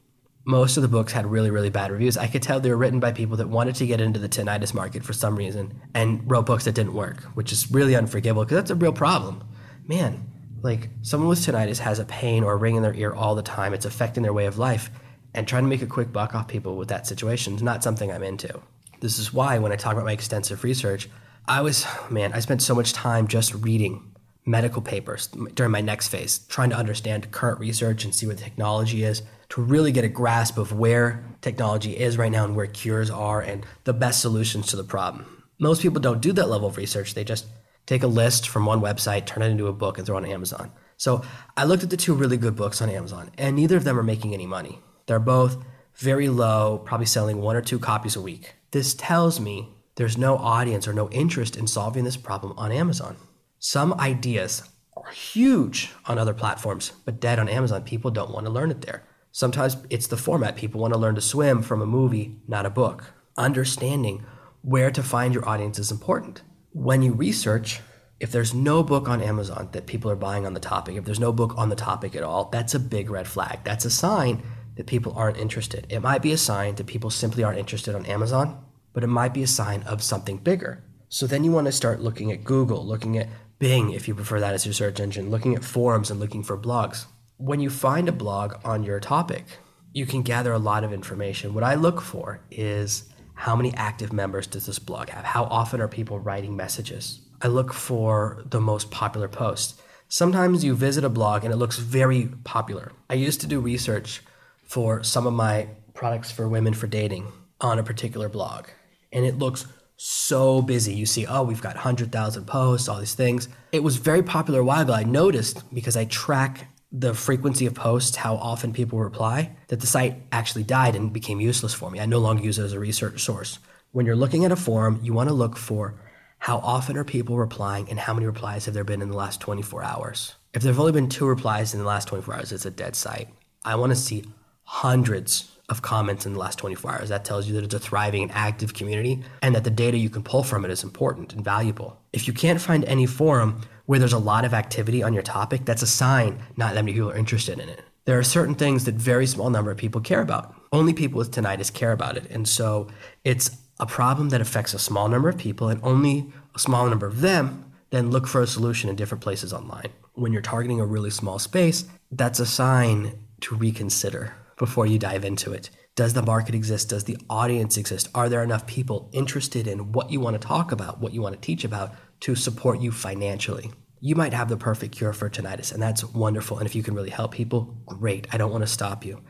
Most 0.48 0.78
of 0.78 0.82
the 0.82 0.88
books 0.88 1.12
had 1.12 1.26
really, 1.26 1.50
really 1.50 1.68
bad 1.68 1.90
reviews. 1.90 2.16
I 2.16 2.26
could 2.26 2.42
tell 2.42 2.58
they 2.58 2.70
were 2.70 2.76
written 2.78 3.00
by 3.00 3.12
people 3.12 3.36
that 3.36 3.50
wanted 3.50 3.74
to 3.74 3.86
get 3.86 4.00
into 4.00 4.18
the 4.18 4.30
tinnitus 4.30 4.72
market 4.72 5.04
for 5.04 5.12
some 5.12 5.36
reason 5.36 5.78
and 5.92 6.22
wrote 6.24 6.46
books 6.46 6.64
that 6.64 6.74
didn't 6.74 6.94
work, 6.94 7.22
which 7.34 7.52
is 7.52 7.70
really 7.70 7.94
unforgivable 7.94 8.46
because 8.46 8.56
that's 8.56 8.70
a 8.70 8.74
real 8.74 8.94
problem. 8.94 9.46
Man, 9.86 10.26
like 10.62 10.88
someone 11.02 11.28
with 11.28 11.40
tinnitus 11.40 11.80
has 11.80 11.98
a 11.98 12.06
pain 12.06 12.44
or 12.44 12.54
a 12.54 12.56
ring 12.56 12.76
in 12.76 12.82
their 12.82 12.94
ear 12.94 13.12
all 13.12 13.34
the 13.34 13.42
time. 13.42 13.74
It's 13.74 13.84
affecting 13.84 14.22
their 14.22 14.32
way 14.32 14.46
of 14.46 14.56
life. 14.56 14.90
And 15.34 15.46
trying 15.46 15.64
to 15.64 15.68
make 15.68 15.82
a 15.82 15.86
quick 15.86 16.14
buck 16.14 16.34
off 16.34 16.48
people 16.48 16.78
with 16.78 16.88
that 16.88 17.06
situation 17.06 17.56
is 17.56 17.62
not 17.62 17.84
something 17.84 18.10
I'm 18.10 18.22
into. 18.22 18.62
This 19.00 19.18
is 19.18 19.34
why 19.34 19.58
when 19.58 19.70
I 19.70 19.76
talk 19.76 19.92
about 19.92 20.06
my 20.06 20.12
extensive 20.12 20.64
research, 20.64 21.10
I 21.46 21.60
was, 21.60 21.86
man, 22.08 22.32
I 22.32 22.40
spent 22.40 22.62
so 22.62 22.74
much 22.74 22.94
time 22.94 23.28
just 23.28 23.52
reading 23.52 24.14
medical 24.46 24.80
papers 24.80 25.26
during 25.52 25.72
my 25.72 25.82
next 25.82 26.08
phase, 26.08 26.38
trying 26.38 26.70
to 26.70 26.76
understand 26.76 27.30
current 27.32 27.60
research 27.60 28.06
and 28.06 28.14
see 28.14 28.26
what 28.26 28.38
the 28.38 28.44
technology 28.44 29.04
is 29.04 29.20
to 29.50 29.62
really 29.62 29.92
get 29.92 30.04
a 30.04 30.08
grasp 30.08 30.58
of 30.58 30.72
where 30.72 31.24
technology 31.40 31.96
is 31.96 32.18
right 32.18 32.32
now 32.32 32.44
and 32.44 32.54
where 32.54 32.66
cures 32.66 33.10
are 33.10 33.40
and 33.40 33.64
the 33.84 33.92
best 33.92 34.20
solutions 34.20 34.66
to 34.66 34.76
the 34.76 34.84
problem. 34.84 35.44
Most 35.58 35.82
people 35.82 36.00
don't 36.00 36.20
do 36.20 36.32
that 36.32 36.48
level 36.48 36.68
of 36.68 36.76
research. 36.76 37.14
They 37.14 37.24
just 37.24 37.46
take 37.86 38.02
a 38.02 38.06
list 38.06 38.48
from 38.48 38.66
one 38.66 38.80
website, 38.80 39.26
turn 39.26 39.42
it 39.42 39.50
into 39.50 39.66
a 39.66 39.72
book, 39.72 39.96
and 39.96 40.06
throw 40.06 40.18
it 40.18 40.24
on 40.24 40.30
Amazon. 40.30 40.70
So 40.96 41.22
I 41.56 41.64
looked 41.64 41.82
at 41.82 41.90
the 41.90 41.96
two 41.96 42.14
really 42.14 42.36
good 42.36 42.56
books 42.56 42.82
on 42.82 42.90
Amazon, 42.90 43.30
and 43.38 43.56
neither 43.56 43.76
of 43.76 43.84
them 43.84 43.98
are 43.98 44.02
making 44.02 44.34
any 44.34 44.46
money. 44.46 44.80
They're 45.06 45.18
both 45.18 45.56
very 45.96 46.28
low, 46.28 46.82
probably 46.84 47.06
selling 47.06 47.40
one 47.40 47.56
or 47.56 47.62
two 47.62 47.78
copies 47.78 48.14
a 48.14 48.20
week. 48.20 48.54
This 48.72 48.94
tells 48.94 49.40
me 49.40 49.70
there's 49.94 50.18
no 50.18 50.36
audience 50.36 50.86
or 50.86 50.92
no 50.92 51.08
interest 51.10 51.56
in 51.56 51.66
solving 51.66 52.04
this 52.04 52.16
problem 52.16 52.56
on 52.58 52.70
Amazon. 52.70 53.16
Some 53.58 53.94
ideas 53.94 54.62
are 54.96 55.10
huge 55.10 55.90
on 56.06 56.18
other 56.18 56.34
platforms, 56.34 56.92
but 57.04 57.20
dead 57.20 57.38
on 57.38 57.48
Amazon. 57.48 57.82
People 57.82 58.10
don't 58.10 58.30
want 58.30 58.46
to 58.46 58.52
learn 58.52 58.70
it 58.70 58.82
there. 58.82 59.02
Sometimes 59.38 59.76
it's 59.88 60.08
the 60.08 60.16
format. 60.16 60.56
People 60.56 60.80
want 60.80 60.92
to 60.94 60.98
learn 60.98 61.14
to 61.14 61.20
swim 61.20 61.62
from 61.62 61.80
a 61.80 61.86
movie, 61.86 62.40
not 62.48 62.66
a 62.66 62.70
book. 62.70 63.12
Understanding 63.36 64.26
where 64.62 64.90
to 64.90 65.00
find 65.00 65.32
your 65.32 65.48
audience 65.48 65.78
is 65.78 65.92
important. 65.92 66.42
When 66.72 67.02
you 67.02 67.12
research, 67.12 67.78
if 68.18 68.32
there's 68.32 68.52
no 68.52 68.82
book 68.82 69.08
on 69.08 69.22
Amazon 69.22 69.68
that 69.70 69.86
people 69.86 70.10
are 70.10 70.16
buying 70.16 70.44
on 70.44 70.54
the 70.54 70.58
topic, 70.74 70.96
if 70.96 71.04
there's 71.04 71.20
no 71.20 71.30
book 71.32 71.54
on 71.56 71.68
the 71.68 71.76
topic 71.76 72.16
at 72.16 72.24
all, 72.24 72.46
that's 72.46 72.74
a 72.74 72.80
big 72.80 73.10
red 73.10 73.28
flag. 73.28 73.60
That's 73.62 73.84
a 73.84 73.90
sign 73.90 74.42
that 74.74 74.88
people 74.88 75.12
aren't 75.12 75.36
interested. 75.36 75.86
It 75.88 76.00
might 76.00 76.20
be 76.20 76.32
a 76.32 76.36
sign 76.36 76.74
that 76.74 76.88
people 76.88 77.08
simply 77.08 77.44
aren't 77.44 77.60
interested 77.60 77.94
on 77.94 78.06
Amazon, 78.06 78.60
but 78.92 79.04
it 79.04 79.06
might 79.06 79.34
be 79.34 79.44
a 79.44 79.46
sign 79.46 79.84
of 79.84 80.02
something 80.02 80.38
bigger. 80.38 80.82
So 81.08 81.28
then 81.28 81.44
you 81.44 81.52
want 81.52 81.66
to 81.66 81.72
start 81.72 82.00
looking 82.00 82.32
at 82.32 82.42
Google, 82.42 82.84
looking 82.84 83.16
at 83.16 83.28
Bing, 83.60 83.92
if 83.92 84.08
you 84.08 84.16
prefer 84.16 84.40
that 84.40 84.54
as 84.54 84.66
your 84.66 84.74
search 84.74 84.98
engine, 84.98 85.30
looking 85.30 85.54
at 85.54 85.62
forums 85.62 86.10
and 86.10 86.18
looking 86.18 86.42
for 86.42 86.58
blogs. 86.58 87.06
When 87.38 87.60
you 87.60 87.70
find 87.70 88.08
a 88.08 88.12
blog 88.12 88.56
on 88.64 88.82
your 88.82 88.98
topic, 88.98 89.44
you 89.92 90.06
can 90.06 90.22
gather 90.22 90.52
a 90.52 90.58
lot 90.58 90.82
of 90.82 90.92
information. 90.92 91.54
What 91.54 91.62
I 91.62 91.76
look 91.76 92.00
for 92.00 92.40
is 92.50 93.08
how 93.34 93.54
many 93.54 93.72
active 93.74 94.12
members 94.12 94.48
does 94.48 94.66
this 94.66 94.80
blog 94.80 95.10
have? 95.10 95.24
How 95.24 95.44
often 95.44 95.80
are 95.80 95.86
people 95.86 96.18
writing 96.18 96.56
messages? 96.56 97.20
I 97.40 97.46
look 97.46 97.72
for 97.72 98.42
the 98.44 98.60
most 98.60 98.90
popular 98.90 99.28
posts. 99.28 99.80
Sometimes 100.08 100.64
you 100.64 100.74
visit 100.74 101.04
a 101.04 101.08
blog 101.08 101.44
and 101.44 101.52
it 101.52 101.58
looks 101.58 101.78
very 101.78 102.26
popular. 102.42 102.90
I 103.08 103.14
used 103.14 103.40
to 103.42 103.46
do 103.46 103.60
research 103.60 104.20
for 104.64 105.04
some 105.04 105.24
of 105.24 105.32
my 105.32 105.68
products 105.94 106.32
for 106.32 106.48
women 106.48 106.74
for 106.74 106.88
dating 106.88 107.30
on 107.60 107.78
a 107.78 107.84
particular 107.84 108.28
blog, 108.28 108.66
and 109.12 109.24
it 109.24 109.38
looks 109.38 109.64
so 109.96 110.60
busy. 110.60 110.92
You 110.92 111.06
see, 111.06 111.24
oh, 111.24 111.44
we've 111.44 111.62
got 111.62 111.76
100,000 111.76 112.46
posts, 112.46 112.88
all 112.88 112.98
these 112.98 113.14
things. 113.14 113.48
It 113.70 113.84
was 113.84 113.96
very 113.96 114.24
popular 114.24 114.60
a 114.60 114.64
while 114.64 114.82
ago. 114.82 114.92
I 114.92 115.04
noticed 115.04 115.62
because 115.72 115.96
I 115.96 116.04
track 116.04 116.66
the 116.90 117.14
frequency 117.14 117.66
of 117.66 117.74
posts, 117.74 118.16
how 118.16 118.36
often 118.36 118.72
people 118.72 118.98
reply, 118.98 119.56
that 119.68 119.80
the 119.80 119.86
site 119.86 120.16
actually 120.32 120.64
died 120.64 120.96
and 120.96 121.12
became 121.12 121.40
useless 121.40 121.74
for 121.74 121.90
me. 121.90 122.00
I 122.00 122.06
no 122.06 122.18
longer 122.18 122.42
use 122.42 122.58
it 122.58 122.64
as 122.64 122.72
a 122.72 122.80
research 122.80 123.22
source. 123.22 123.58
When 123.92 124.06
you're 124.06 124.16
looking 124.16 124.44
at 124.44 124.52
a 124.52 124.56
forum, 124.56 125.00
you 125.02 125.12
want 125.12 125.28
to 125.28 125.34
look 125.34 125.56
for 125.56 125.94
how 126.38 126.58
often 126.58 126.96
are 126.96 127.04
people 127.04 127.36
replying 127.36 127.90
and 127.90 127.98
how 127.98 128.14
many 128.14 128.26
replies 128.26 128.64
have 128.64 128.74
there 128.74 128.84
been 128.84 129.02
in 129.02 129.10
the 129.10 129.16
last 129.16 129.40
24 129.40 129.82
hours. 129.82 130.34
If 130.54 130.62
there 130.62 130.72
have 130.72 130.80
only 130.80 130.92
been 130.92 131.08
two 131.08 131.26
replies 131.26 131.74
in 131.74 131.80
the 131.80 131.86
last 131.86 132.08
24 132.08 132.34
hours, 132.34 132.52
it's 132.52 132.64
a 132.64 132.70
dead 132.70 132.96
site. 132.96 133.28
I 133.64 133.74
want 133.74 133.90
to 133.90 133.96
see 133.96 134.24
hundreds 134.62 135.50
of 135.68 135.82
comments 135.82 136.24
in 136.24 136.32
the 136.32 136.38
last 136.38 136.58
24 136.58 136.92
hours. 136.92 137.08
That 137.10 137.24
tells 137.24 137.46
you 137.46 137.54
that 137.54 137.64
it's 137.64 137.74
a 137.74 137.78
thriving 137.78 138.22
and 138.22 138.32
active 138.32 138.72
community 138.72 139.22
and 139.42 139.54
that 139.54 139.64
the 139.64 139.70
data 139.70 139.98
you 139.98 140.08
can 140.08 140.22
pull 140.22 140.42
from 140.42 140.64
it 140.64 140.70
is 140.70 140.82
important 140.82 141.34
and 141.34 141.44
valuable. 141.44 142.00
If 142.12 142.26
you 142.26 142.32
can't 142.32 142.60
find 142.60 142.84
any 142.84 143.04
forum 143.04 143.60
where 143.88 143.98
there's 143.98 144.12
a 144.12 144.18
lot 144.18 144.44
of 144.44 144.52
activity 144.52 145.02
on 145.02 145.14
your 145.14 145.22
topic, 145.22 145.64
that's 145.64 145.80
a 145.80 145.86
sign 145.86 146.38
not 146.58 146.74
that 146.74 146.84
many 146.84 146.92
people 146.92 147.10
are 147.10 147.16
interested 147.16 147.58
in 147.58 147.70
it. 147.70 147.82
There 148.04 148.18
are 148.18 148.22
certain 148.22 148.54
things 148.54 148.84
that 148.84 148.96
very 148.96 149.26
small 149.26 149.48
number 149.48 149.70
of 149.70 149.78
people 149.78 150.02
care 150.02 150.20
about. 150.20 150.54
Only 150.72 150.92
people 150.92 151.16
with 151.16 151.30
tinnitus 151.30 151.72
care 151.72 151.92
about 151.92 152.18
it. 152.18 152.26
And 152.28 152.46
so 152.46 152.88
it's 153.24 153.50
a 153.80 153.86
problem 153.86 154.28
that 154.28 154.42
affects 154.42 154.74
a 154.74 154.78
small 154.78 155.08
number 155.08 155.30
of 155.30 155.38
people 155.38 155.70
and 155.70 155.80
only 155.82 156.30
a 156.54 156.58
small 156.58 156.86
number 156.86 157.06
of 157.06 157.22
them 157.22 157.64
then 157.88 158.10
look 158.10 158.26
for 158.26 158.42
a 158.42 158.46
solution 158.46 158.90
in 158.90 158.96
different 158.96 159.24
places 159.24 159.54
online. 159.54 159.88
When 160.12 160.34
you're 160.34 160.42
targeting 160.42 160.80
a 160.80 160.84
really 160.84 161.08
small 161.08 161.38
space, 161.38 161.86
that's 162.12 162.40
a 162.40 162.46
sign 162.46 163.18
to 163.40 163.56
reconsider 163.56 164.34
before 164.58 164.86
you 164.86 164.98
dive 164.98 165.24
into 165.24 165.54
it. 165.54 165.70
Does 165.98 166.14
the 166.14 166.22
market 166.22 166.54
exist? 166.54 166.90
Does 166.90 167.02
the 167.02 167.18
audience 167.28 167.76
exist? 167.76 168.08
Are 168.14 168.28
there 168.28 168.44
enough 168.44 168.68
people 168.68 169.08
interested 169.10 169.66
in 169.66 169.90
what 169.90 170.12
you 170.12 170.20
want 170.20 170.40
to 170.40 170.46
talk 170.46 170.70
about, 170.70 171.00
what 171.00 171.12
you 171.12 171.20
want 171.20 171.34
to 171.34 171.40
teach 171.40 171.64
about 171.64 171.92
to 172.20 172.36
support 172.36 172.78
you 172.78 172.92
financially? 172.92 173.72
You 173.98 174.14
might 174.14 174.32
have 174.32 174.48
the 174.48 174.56
perfect 174.56 174.94
cure 174.94 175.12
for 175.12 175.28
tinnitus, 175.28 175.72
and 175.72 175.82
that's 175.82 176.04
wonderful. 176.04 176.58
And 176.58 176.68
if 176.68 176.76
you 176.76 176.84
can 176.84 176.94
really 176.94 177.10
help 177.10 177.32
people, 177.32 177.76
great. 177.84 178.28
I 178.30 178.36
don't 178.36 178.52
want 178.52 178.62
to 178.62 178.68
stop 178.68 179.04
you. 179.04 179.20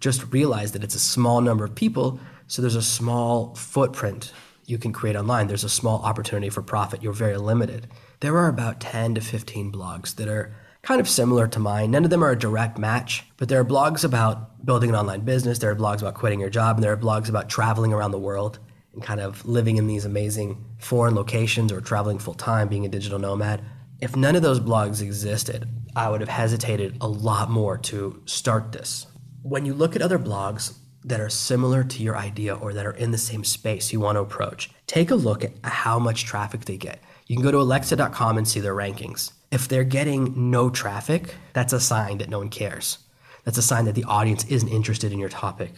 Just 0.00 0.30
realize 0.30 0.72
that 0.72 0.84
it's 0.84 0.94
a 0.94 0.98
small 1.00 1.40
number 1.40 1.64
of 1.64 1.74
people, 1.74 2.20
so 2.46 2.60
there's 2.60 2.74
a 2.74 2.82
small 2.82 3.54
footprint 3.54 4.30
you 4.66 4.76
can 4.76 4.92
create 4.92 5.16
online. 5.16 5.46
There's 5.46 5.64
a 5.64 5.70
small 5.70 6.02
opportunity 6.02 6.50
for 6.50 6.60
profit. 6.60 7.02
You're 7.02 7.14
very 7.14 7.38
limited. 7.38 7.86
There 8.20 8.36
are 8.36 8.48
about 8.48 8.80
10 8.80 9.14
to 9.14 9.22
15 9.22 9.72
blogs 9.72 10.14
that 10.16 10.28
are 10.28 10.54
kind 10.88 11.02
of 11.02 11.08
similar 11.08 11.46
to 11.46 11.58
mine. 11.58 11.90
None 11.90 12.04
of 12.04 12.08
them 12.08 12.24
are 12.24 12.30
a 12.30 12.38
direct 12.38 12.78
match, 12.78 13.22
but 13.36 13.50
there 13.50 13.60
are 13.60 13.64
blogs 13.64 14.04
about 14.04 14.64
building 14.64 14.88
an 14.88 14.96
online 14.96 15.20
business, 15.20 15.58
there 15.58 15.70
are 15.70 15.76
blogs 15.76 16.00
about 16.00 16.14
quitting 16.14 16.40
your 16.40 16.48
job, 16.48 16.76
and 16.76 16.82
there 16.82 16.94
are 16.94 16.96
blogs 16.96 17.28
about 17.28 17.50
traveling 17.50 17.92
around 17.92 18.10
the 18.10 18.18
world 18.18 18.58
and 18.94 19.02
kind 19.02 19.20
of 19.20 19.44
living 19.44 19.76
in 19.76 19.86
these 19.86 20.06
amazing 20.06 20.64
foreign 20.78 21.14
locations 21.14 21.72
or 21.72 21.82
traveling 21.82 22.18
full 22.18 22.32
time, 22.32 22.68
being 22.68 22.86
a 22.86 22.88
digital 22.88 23.18
nomad. 23.18 23.62
If 24.00 24.16
none 24.16 24.34
of 24.34 24.40
those 24.40 24.60
blogs 24.60 25.02
existed, 25.02 25.68
I 25.94 26.08
would 26.08 26.20
have 26.22 26.30
hesitated 26.30 26.96
a 27.02 27.06
lot 27.06 27.50
more 27.50 27.76
to 27.76 28.22
start 28.24 28.72
this. 28.72 29.06
When 29.42 29.66
you 29.66 29.74
look 29.74 29.94
at 29.94 30.00
other 30.00 30.18
blogs 30.18 30.78
that 31.04 31.20
are 31.20 31.28
similar 31.28 31.84
to 31.84 32.02
your 32.02 32.16
idea 32.16 32.54
or 32.54 32.72
that 32.72 32.86
are 32.86 32.92
in 32.92 33.10
the 33.10 33.18
same 33.18 33.44
space 33.44 33.92
you 33.92 34.00
want 34.00 34.16
to 34.16 34.20
approach, 34.20 34.70
take 34.86 35.10
a 35.10 35.16
look 35.16 35.44
at 35.44 35.52
how 35.64 35.98
much 35.98 36.24
traffic 36.24 36.64
they 36.64 36.78
get. 36.78 37.02
You 37.26 37.36
can 37.36 37.44
go 37.44 37.52
to 37.52 37.58
alexa.com 37.58 38.38
and 38.38 38.48
see 38.48 38.60
their 38.60 38.74
rankings. 38.74 39.32
If 39.50 39.66
they're 39.66 39.84
getting 39.84 40.50
no 40.50 40.68
traffic, 40.68 41.34
that's 41.54 41.72
a 41.72 41.80
sign 41.80 42.18
that 42.18 42.28
no 42.28 42.38
one 42.38 42.50
cares. 42.50 42.98
That's 43.44 43.56
a 43.56 43.62
sign 43.62 43.86
that 43.86 43.94
the 43.94 44.04
audience 44.04 44.44
isn't 44.44 44.68
interested 44.68 45.10
in 45.10 45.18
your 45.18 45.30
topic. 45.30 45.72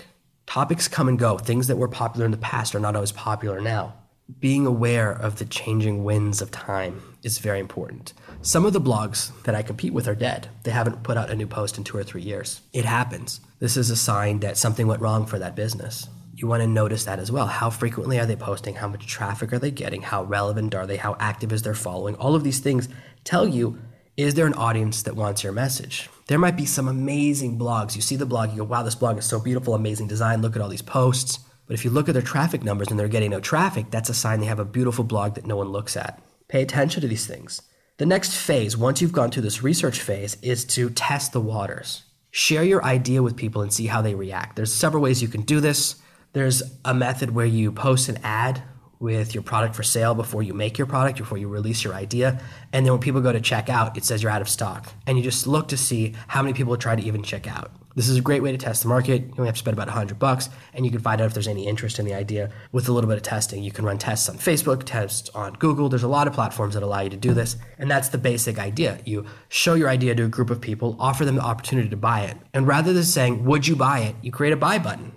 Topics 0.46 0.88
come 0.88 1.08
and 1.08 1.16
go. 1.16 1.38
Things 1.38 1.68
that 1.68 1.76
were 1.76 1.86
popular 1.86 2.24
in 2.24 2.32
the 2.32 2.36
past 2.36 2.74
are 2.74 2.80
not 2.80 2.96
always 2.96 3.12
popular 3.12 3.60
now. 3.60 3.94
Being 4.40 4.66
aware 4.66 5.12
of 5.12 5.38
the 5.38 5.44
changing 5.44 6.02
winds 6.02 6.42
of 6.42 6.50
time 6.50 7.00
is 7.22 7.38
very 7.38 7.60
important. 7.60 8.12
Some 8.42 8.64
of 8.64 8.72
the 8.72 8.80
blogs 8.80 9.30
that 9.44 9.54
I 9.54 9.62
compete 9.62 9.92
with 9.92 10.08
are 10.08 10.16
dead. 10.16 10.48
They 10.64 10.72
haven't 10.72 11.04
put 11.04 11.16
out 11.16 11.30
a 11.30 11.36
new 11.36 11.46
post 11.46 11.78
in 11.78 11.84
two 11.84 11.96
or 11.96 12.02
three 12.02 12.22
years. 12.22 12.62
It 12.72 12.84
happens. 12.84 13.40
This 13.60 13.76
is 13.76 13.90
a 13.90 13.96
sign 13.96 14.40
that 14.40 14.56
something 14.56 14.88
went 14.88 15.02
wrong 15.02 15.26
for 15.26 15.38
that 15.38 15.54
business 15.54 16.08
you 16.40 16.48
want 16.48 16.62
to 16.62 16.66
notice 16.66 17.04
that 17.04 17.18
as 17.18 17.30
well. 17.30 17.46
How 17.46 17.68
frequently 17.68 18.18
are 18.18 18.24
they 18.24 18.36
posting? 18.36 18.74
How 18.74 18.88
much 18.88 19.06
traffic 19.06 19.52
are 19.52 19.58
they 19.58 19.70
getting? 19.70 20.00
How 20.00 20.24
relevant 20.24 20.74
are 20.74 20.86
they? 20.86 20.96
How 20.96 21.16
active 21.20 21.52
is 21.52 21.62
their 21.62 21.74
following? 21.74 22.14
All 22.16 22.34
of 22.34 22.44
these 22.44 22.60
things 22.60 22.88
tell 23.24 23.46
you 23.48 23.78
is 24.16 24.34
there 24.34 24.46
an 24.46 24.54
audience 24.54 25.02
that 25.04 25.16
wants 25.16 25.42
your 25.42 25.52
message? 25.52 26.10
There 26.26 26.38
might 26.38 26.56
be 26.56 26.66
some 26.66 26.88
amazing 26.88 27.58
blogs. 27.58 27.96
You 27.96 28.02
see 28.02 28.16
the 28.16 28.26
blog, 28.26 28.50
you 28.50 28.58
go, 28.58 28.64
wow, 28.64 28.82
this 28.82 28.94
blog 28.94 29.16
is 29.16 29.24
so 29.24 29.40
beautiful, 29.40 29.74
amazing 29.74 30.08
design. 30.08 30.42
Look 30.42 30.56
at 30.56 30.62
all 30.62 30.68
these 30.68 30.82
posts. 30.82 31.38
But 31.66 31.74
if 31.74 31.84
you 31.84 31.90
look 31.90 32.08
at 32.08 32.12
their 32.12 32.20
traffic 32.20 32.62
numbers 32.62 32.88
and 32.88 33.00
they're 33.00 33.08
getting 33.08 33.30
no 33.30 33.40
traffic, 33.40 33.86
that's 33.90 34.10
a 34.10 34.14
sign 34.14 34.40
they 34.40 34.46
have 34.46 34.58
a 34.58 34.64
beautiful 34.64 35.04
blog 35.04 35.36
that 35.36 35.46
no 35.46 35.56
one 35.56 35.68
looks 35.68 35.96
at. 35.96 36.22
Pay 36.48 36.60
attention 36.62 37.00
to 37.00 37.08
these 37.08 37.26
things. 37.26 37.62
The 37.96 38.06
next 38.06 38.36
phase, 38.36 38.76
once 38.76 39.00
you've 39.00 39.12
gone 39.12 39.30
through 39.30 39.42
this 39.42 39.62
research 39.62 40.00
phase, 40.00 40.36
is 40.42 40.64
to 40.66 40.90
test 40.90 41.32
the 41.32 41.40
waters. 41.40 42.02
Share 42.30 42.64
your 42.64 42.84
idea 42.84 43.22
with 43.22 43.36
people 43.36 43.62
and 43.62 43.72
see 43.72 43.86
how 43.86 44.02
they 44.02 44.14
react. 44.14 44.56
There's 44.56 44.72
several 44.72 45.02
ways 45.02 45.22
you 45.22 45.28
can 45.28 45.42
do 45.42 45.60
this. 45.60 45.96
There's 46.32 46.62
a 46.84 46.92
method 46.92 47.30
where 47.30 47.46
you 47.46 47.72
post 47.72 48.08
an 48.08 48.18
ad 48.22 48.62
with 49.00 49.34
your 49.34 49.42
product 49.42 49.74
for 49.74 49.82
sale 49.82 50.14
before 50.14 50.42
you 50.42 50.52
make 50.52 50.76
your 50.76 50.86
product, 50.86 51.18
before 51.18 51.38
you 51.38 51.48
release 51.48 51.82
your 51.82 51.94
idea. 51.94 52.38
And 52.72 52.84
then 52.84 52.92
when 52.92 53.00
people 53.00 53.22
go 53.22 53.32
to 53.32 53.40
check 53.40 53.70
out, 53.70 53.96
it 53.96 54.04
says 54.04 54.22
you're 54.22 54.30
out 54.30 54.42
of 54.42 54.48
stock. 54.48 54.92
And 55.06 55.16
you 55.16 55.24
just 55.24 55.46
look 55.46 55.68
to 55.68 55.76
see 55.76 56.14
how 56.28 56.42
many 56.42 56.52
people 56.52 56.76
try 56.76 56.94
to 56.94 57.02
even 57.02 57.22
check 57.22 57.48
out. 57.48 57.72
This 57.96 58.08
is 58.08 58.18
a 58.18 58.20
great 58.20 58.42
way 58.42 58.52
to 58.52 58.58
test 58.58 58.82
the 58.82 58.88
market. 58.88 59.22
You 59.22 59.34
only 59.38 59.46
have 59.46 59.56
to 59.56 59.58
spend 59.58 59.72
about 59.74 59.88
100 59.88 60.18
bucks 60.18 60.48
and 60.74 60.84
you 60.84 60.92
can 60.92 61.00
find 61.00 61.20
out 61.20 61.26
if 61.26 61.34
there's 61.34 61.48
any 61.48 61.66
interest 61.66 61.98
in 61.98 62.04
the 62.04 62.14
idea 62.14 62.50
with 62.70 62.88
a 62.88 62.92
little 62.92 63.08
bit 63.08 63.16
of 63.16 63.22
testing. 63.22 63.64
You 63.64 63.72
can 63.72 63.84
run 63.84 63.98
tests 63.98 64.28
on 64.28 64.36
Facebook, 64.36 64.84
tests 64.84 65.28
on 65.30 65.54
Google. 65.54 65.88
There's 65.88 66.04
a 66.04 66.08
lot 66.08 66.28
of 66.28 66.34
platforms 66.34 66.74
that 66.74 66.82
allow 66.82 67.00
you 67.00 67.10
to 67.10 67.16
do 67.16 67.34
this. 67.34 67.56
And 67.78 67.90
that's 67.90 68.10
the 68.10 68.18
basic 68.18 68.58
idea. 68.58 69.00
You 69.04 69.24
show 69.48 69.74
your 69.74 69.88
idea 69.88 70.14
to 70.14 70.24
a 70.24 70.28
group 70.28 70.50
of 70.50 70.60
people, 70.60 70.96
offer 71.00 71.24
them 71.24 71.36
the 71.36 71.42
opportunity 71.42 71.88
to 71.88 71.96
buy 71.96 72.20
it. 72.20 72.36
And 72.54 72.66
rather 72.66 72.92
than 72.92 73.02
saying, 73.02 73.44
would 73.44 73.66
you 73.66 73.74
buy 73.76 74.00
it? 74.00 74.14
You 74.22 74.30
create 74.30 74.52
a 74.52 74.56
buy 74.56 74.78
button. 74.78 75.12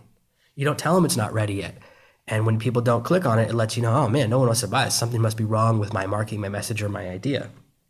You 0.56 0.66
don't 0.66 0.80
tell 0.80 0.96
them 0.96 1.06
it's 1.06 1.18
not 1.18 1.34
ready 1.34 1.56
yet. 1.56 1.78
And 2.27 2.46
when 2.46 2.60
people 2.60 2.82
don't 2.82 3.03
click 3.03 3.25
on 3.25 3.39
it, 3.39 3.50
it 3.50 3.53
lets 3.53 3.75
you 3.75 3.84
know, 3.84 3.94
oh 3.94 4.08
man, 4.08 4.30
no 4.30 4.39
one 4.39 4.48
wants 4.48 4.62
to 4.62 4.68
buy 4.68 4.86
it. 4.86 4.92
Something 4.92 5.22
must 5.22 5.38
be 5.38 5.44
wrong 5.44 5.80
with 5.80 5.94
my 5.94 6.06
marketing, 6.06 6.42
my 6.42 6.50
message, 6.50 6.82
or 6.82 6.89
my 6.89 7.10
idea. 7.10 7.50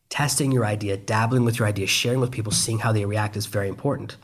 Testing 0.10 0.52
your 0.52 0.66
idea, 0.66 0.98
dabbling 0.98 1.46
with 1.46 1.60
your 1.60 1.68
idea, 1.68 1.88
sharing 1.88 2.20
with 2.20 2.32
people, 2.32 2.52
seeing 2.52 2.80
how 2.80 2.92
they 2.92 3.06
react 3.06 3.38
is 3.38 3.46
very 3.46 3.68
important. 3.68 4.18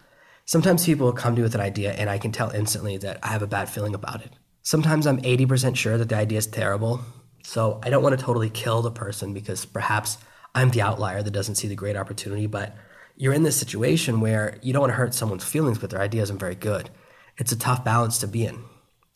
Sometimes 0.46 0.86
people 0.86 1.06
will 1.06 1.13
come 1.13 1.36
to 1.36 1.42
me 1.42 1.44
with 1.44 1.56
an 1.56 1.62
idea 1.62 1.94
and 1.94 2.10
I 2.10 2.18
can 2.18 2.32
tell 2.32 2.50
instantly 2.50 2.98
that 2.98 3.20
I 3.22 3.28
have 3.28 3.44
a 3.44 3.48
bad 3.48 3.70
feeling 3.70 3.94
about 3.94 4.22
it. 4.22 4.32
Sometimes 4.63 5.06
I'm 5.06 5.22
80% 5.22 5.75
sure 5.75 5.98
that 5.98 6.10
the 6.10 6.16
idea 6.16 6.39
is 6.39 6.48
terrible. 6.48 7.01
So 7.44 7.80
I 7.84 7.89
don't 7.89 8.04
want 8.04 8.18
to 8.18 8.24
totally 8.24 8.50
kill 8.50 8.82
the 8.82 8.92
person 8.92 9.34
because 9.34 9.66
perhaps 9.66 10.18
I'm 10.56 10.72
the 10.72 10.82
outlier 10.82 11.22
that 11.22 11.32
doesn't 11.32 11.56
see 11.56 11.68
the 11.68 11.75
great 11.75 11.96
opportunity, 11.96 12.48
but 12.48 12.75
you're 13.16 13.34
in 13.34 13.44
this 13.44 13.58
situation 13.58 14.22
where 14.22 14.58
you 14.62 14.74
don't 14.74 14.82
want 14.82 14.92
to 14.92 14.98
hurt 14.98 15.13
someone's 15.13 15.44
feelings, 15.44 15.78
but 15.78 15.89
their 15.89 16.01
idea 16.01 16.24
isn't 16.24 16.39
very 16.39 16.56
good. 16.56 16.89
It's 17.38 17.51
a 17.51 17.58
tough 17.58 17.84
balance 17.84 18.18
to 18.20 18.28
be 18.28 18.46
in. 18.46 18.63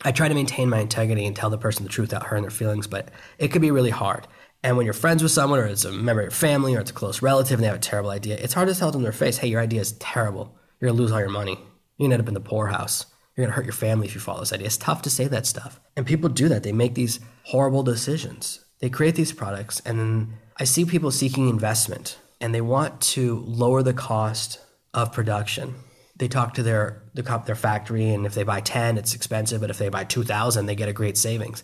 I 0.04 0.12
try 0.12 0.28
to 0.28 0.34
maintain 0.34 0.70
my 0.70 0.80
integrity 0.80 1.26
and 1.26 1.36
tell 1.36 1.50
the 1.50 1.58
person 1.58 1.84
the 1.84 1.90
truth 1.90 2.10
without 2.10 2.24
hurting 2.28 2.44
their 2.44 2.52
feelings, 2.52 2.88
but 2.88 3.10
it 3.38 3.50
can 3.52 3.62
be 3.62 3.72
really 3.72 3.90
hard. 3.90 4.28
And 4.62 4.78
when 4.78 4.86
you're 4.86 4.94
friends 4.94 5.24
with 5.24 5.32
someone, 5.32 5.60
or 5.60 5.66
it's 5.66 5.86
a 5.86 5.92
member 5.92 6.22
of 6.22 6.26
your 6.26 6.32
family, 6.32 6.76
or 6.76 6.80
it's 6.80 6.92
a 6.92 6.94
close 6.94 7.22
relative, 7.22 7.60
and 7.60 7.64
they 7.64 7.68
have 7.68 7.78
a 7.78 7.80
terrible 7.80 8.10
idea, 8.10 8.36
it's 8.36 8.54
hard 8.54 8.68
to 8.68 8.76
tell 8.76 8.92
them 8.92 9.00
in 9.00 9.04
their 9.04 9.12
face, 9.12 9.38
hey, 9.38 9.48
your 9.48 9.62
idea 9.62 9.82
is 9.82 9.94
terrible. 9.94 10.58
You're 10.80 10.90
gonna 10.90 11.02
lose 11.02 11.12
all 11.12 11.20
your 11.20 11.30
money. 11.30 11.58
You're 11.98 12.08
gonna 12.08 12.16
end 12.16 12.24
up 12.24 12.28
in 12.28 12.34
the 12.34 12.40
poorhouse. 12.40 13.06
You're 13.36 13.46
gonna 13.46 13.56
hurt 13.56 13.66
your 13.66 13.74
family 13.74 14.08
if 14.08 14.16
you 14.16 14.22
follow 14.22 14.42
this 14.42 14.54
idea. 14.54 14.68
It's 14.68 14.78
tough 14.78 15.02
to 15.04 15.10
say 15.10 15.28
that 15.28 15.46
stuff. 15.46 15.80
And 15.96 16.06
people 16.06 16.30
do 16.30 16.50
that. 16.50 16.64
They 16.64 16.72
make 16.72 16.96
these 16.96 17.20
horrible 17.44 17.84
decisions. 17.84 18.64
They 18.80 18.90
create 18.90 19.16
these 19.16 19.32
products, 19.32 19.82
and 19.86 20.00
then 20.00 20.34
I 20.58 20.66
see 20.66 20.86
people 20.86 21.12
seeking 21.12 21.48
investment, 21.48 22.18
and 22.42 22.54
they 22.54 22.62
want 22.62 23.00
to 23.02 23.44
lower 23.48 23.84
the 23.84 23.94
cost 23.94 24.60
of 24.94 25.14
production 25.14 25.76
they 26.24 26.30
talk 26.30 26.53
to 26.53 26.63
their 26.63 27.03
the, 27.13 27.22
their 27.46 27.56
factory, 27.56 28.10
and 28.10 28.25
if 28.25 28.34
they 28.34 28.44
buy 28.44 28.62
ten, 28.62 28.98
it's 28.98 29.13
expensive. 29.13 29.60
But 29.60 29.70
if 29.70 29.77
they 29.77 29.89
buy 29.89 30.06
two 30.06 30.24
thousand, 30.24 30.65
they 30.65 30.75
get 30.75 30.89
a 30.89 30.94
great 30.94 31.18
savings. 31.18 31.63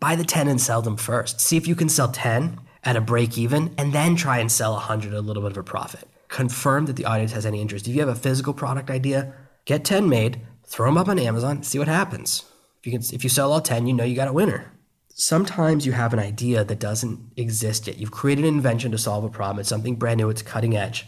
Buy 0.00 0.16
the 0.16 0.24
ten 0.24 0.48
and 0.48 0.60
sell 0.60 0.82
them 0.82 0.96
first. 0.96 1.40
See 1.40 1.56
if 1.56 1.68
you 1.68 1.76
can 1.76 1.88
sell 1.88 2.10
ten 2.10 2.60
at 2.82 2.96
a 2.96 3.00
break 3.00 3.38
even, 3.38 3.74
and 3.78 3.92
then 3.92 4.16
try 4.16 4.38
and 4.38 4.50
sell 4.50 4.74
hundred 4.74 5.12
at 5.12 5.18
a 5.18 5.22
little 5.22 5.42
bit 5.42 5.52
of 5.52 5.58
a 5.58 5.62
profit. 5.62 6.08
Confirm 6.28 6.86
that 6.86 6.96
the 6.96 7.04
audience 7.04 7.32
has 7.32 7.46
any 7.46 7.60
interest. 7.60 7.86
If 7.86 7.94
you 7.94 8.00
have 8.00 8.08
a 8.08 8.14
physical 8.14 8.52
product 8.52 8.90
idea, 8.90 9.32
get 9.64 9.84
ten 9.84 10.08
made, 10.08 10.40
throw 10.66 10.86
them 10.86 10.98
up 10.98 11.08
on 11.08 11.18
Amazon, 11.18 11.62
see 11.62 11.78
what 11.78 11.88
happens. 11.88 12.44
If 12.80 12.86
you 12.86 12.92
can, 12.92 13.14
if 13.14 13.22
you 13.22 13.30
sell 13.30 13.52
all 13.52 13.60
ten, 13.60 13.86
you 13.86 13.92
know 13.92 14.04
you 14.04 14.16
got 14.16 14.28
a 14.28 14.32
winner. 14.32 14.72
Sometimes 15.08 15.86
you 15.86 15.92
have 15.92 16.12
an 16.12 16.18
idea 16.18 16.64
that 16.64 16.80
doesn't 16.80 17.32
exist 17.36 17.86
yet. 17.86 17.98
You've 17.98 18.10
created 18.10 18.44
an 18.44 18.54
invention 18.54 18.90
to 18.90 18.98
solve 18.98 19.22
a 19.22 19.28
problem. 19.28 19.60
It's 19.60 19.68
something 19.68 19.96
brand 19.96 20.18
new. 20.18 20.30
It's 20.30 20.42
cutting 20.42 20.76
edge. 20.76 21.06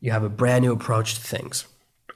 You 0.00 0.10
have 0.10 0.24
a 0.24 0.28
brand 0.28 0.64
new 0.64 0.72
approach 0.72 1.14
to 1.14 1.20
things 1.20 1.66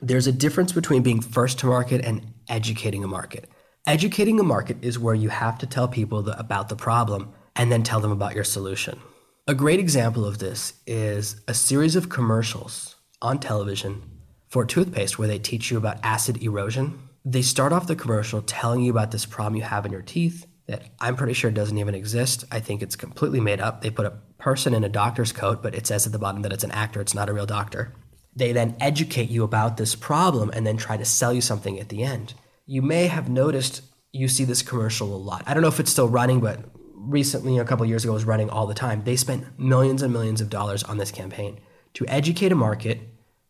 there's 0.00 0.26
a 0.26 0.32
difference 0.32 0.72
between 0.72 1.02
being 1.02 1.20
first 1.20 1.58
to 1.60 1.66
market 1.66 2.04
and 2.04 2.32
educating 2.48 3.04
a 3.04 3.08
market. 3.08 3.48
Educating 3.86 4.38
a 4.38 4.44
market 4.44 4.76
is 4.82 4.98
where 4.98 5.14
you 5.14 5.28
have 5.28 5.58
to 5.58 5.66
tell 5.66 5.88
people 5.88 6.22
the, 6.22 6.38
about 6.38 6.68
the 6.68 6.76
problem 6.76 7.32
and 7.56 7.72
then 7.72 7.82
tell 7.82 8.00
them 8.00 8.12
about 8.12 8.34
your 8.34 8.44
solution. 8.44 8.98
A 9.46 9.54
great 9.54 9.80
example 9.80 10.24
of 10.24 10.38
this 10.38 10.74
is 10.86 11.40
a 11.48 11.54
series 11.54 11.96
of 11.96 12.08
commercials 12.08 12.96
on 13.22 13.38
television 13.38 14.02
for 14.48 14.64
toothpaste 14.64 15.18
where 15.18 15.28
they 15.28 15.38
teach 15.38 15.70
you 15.70 15.76
about 15.78 15.98
acid 16.02 16.42
erosion. 16.42 16.98
They 17.24 17.42
start 17.42 17.72
off 17.72 17.86
the 17.86 17.96
commercial 17.96 18.42
telling 18.42 18.82
you 18.82 18.90
about 18.90 19.10
this 19.10 19.26
problem 19.26 19.56
you 19.56 19.62
have 19.62 19.86
in 19.86 19.92
your 19.92 20.02
teeth 20.02 20.46
that 20.66 20.82
I'm 21.00 21.16
pretty 21.16 21.32
sure 21.32 21.50
doesn't 21.50 21.78
even 21.78 21.94
exist. 21.94 22.44
I 22.52 22.60
think 22.60 22.82
it's 22.82 22.94
completely 22.94 23.40
made 23.40 23.60
up. 23.60 23.80
They 23.80 23.90
put 23.90 24.06
a 24.06 24.18
person 24.38 24.74
in 24.74 24.84
a 24.84 24.88
doctor's 24.88 25.32
coat, 25.32 25.62
but 25.62 25.74
it 25.74 25.86
says 25.86 26.06
at 26.06 26.12
the 26.12 26.18
bottom 26.18 26.42
that 26.42 26.52
it's 26.52 26.64
an 26.64 26.70
actor, 26.70 27.00
it's 27.00 27.14
not 27.14 27.30
a 27.30 27.32
real 27.32 27.46
doctor. 27.46 27.94
They 28.38 28.52
then 28.52 28.76
educate 28.78 29.30
you 29.30 29.42
about 29.42 29.76
this 29.76 29.96
problem 29.96 30.50
and 30.54 30.64
then 30.64 30.76
try 30.76 30.96
to 30.96 31.04
sell 31.04 31.32
you 31.32 31.40
something 31.40 31.80
at 31.80 31.88
the 31.88 32.04
end. 32.04 32.34
You 32.66 32.82
may 32.82 33.08
have 33.08 33.28
noticed 33.28 33.82
you 34.12 34.28
see 34.28 34.44
this 34.44 34.62
commercial 34.62 35.14
a 35.14 35.18
lot. 35.18 35.42
I 35.46 35.54
don't 35.54 35.62
know 35.62 35.68
if 35.68 35.80
it's 35.80 35.90
still 35.90 36.08
running, 36.08 36.40
but 36.40 36.60
recently, 36.94 37.58
a 37.58 37.64
couple 37.64 37.84
years 37.84 38.04
ago, 38.04 38.12
it 38.12 38.14
was 38.14 38.24
running 38.24 38.48
all 38.48 38.68
the 38.68 38.74
time. 38.74 39.02
They 39.02 39.16
spent 39.16 39.58
millions 39.58 40.02
and 40.02 40.12
millions 40.12 40.40
of 40.40 40.50
dollars 40.50 40.84
on 40.84 40.98
this 40.98 41.10
campaign. 41.10 41.58
To 41.94 42.06
educate 42.06 42.52
a 42.52 42.54
market 42.54 43.00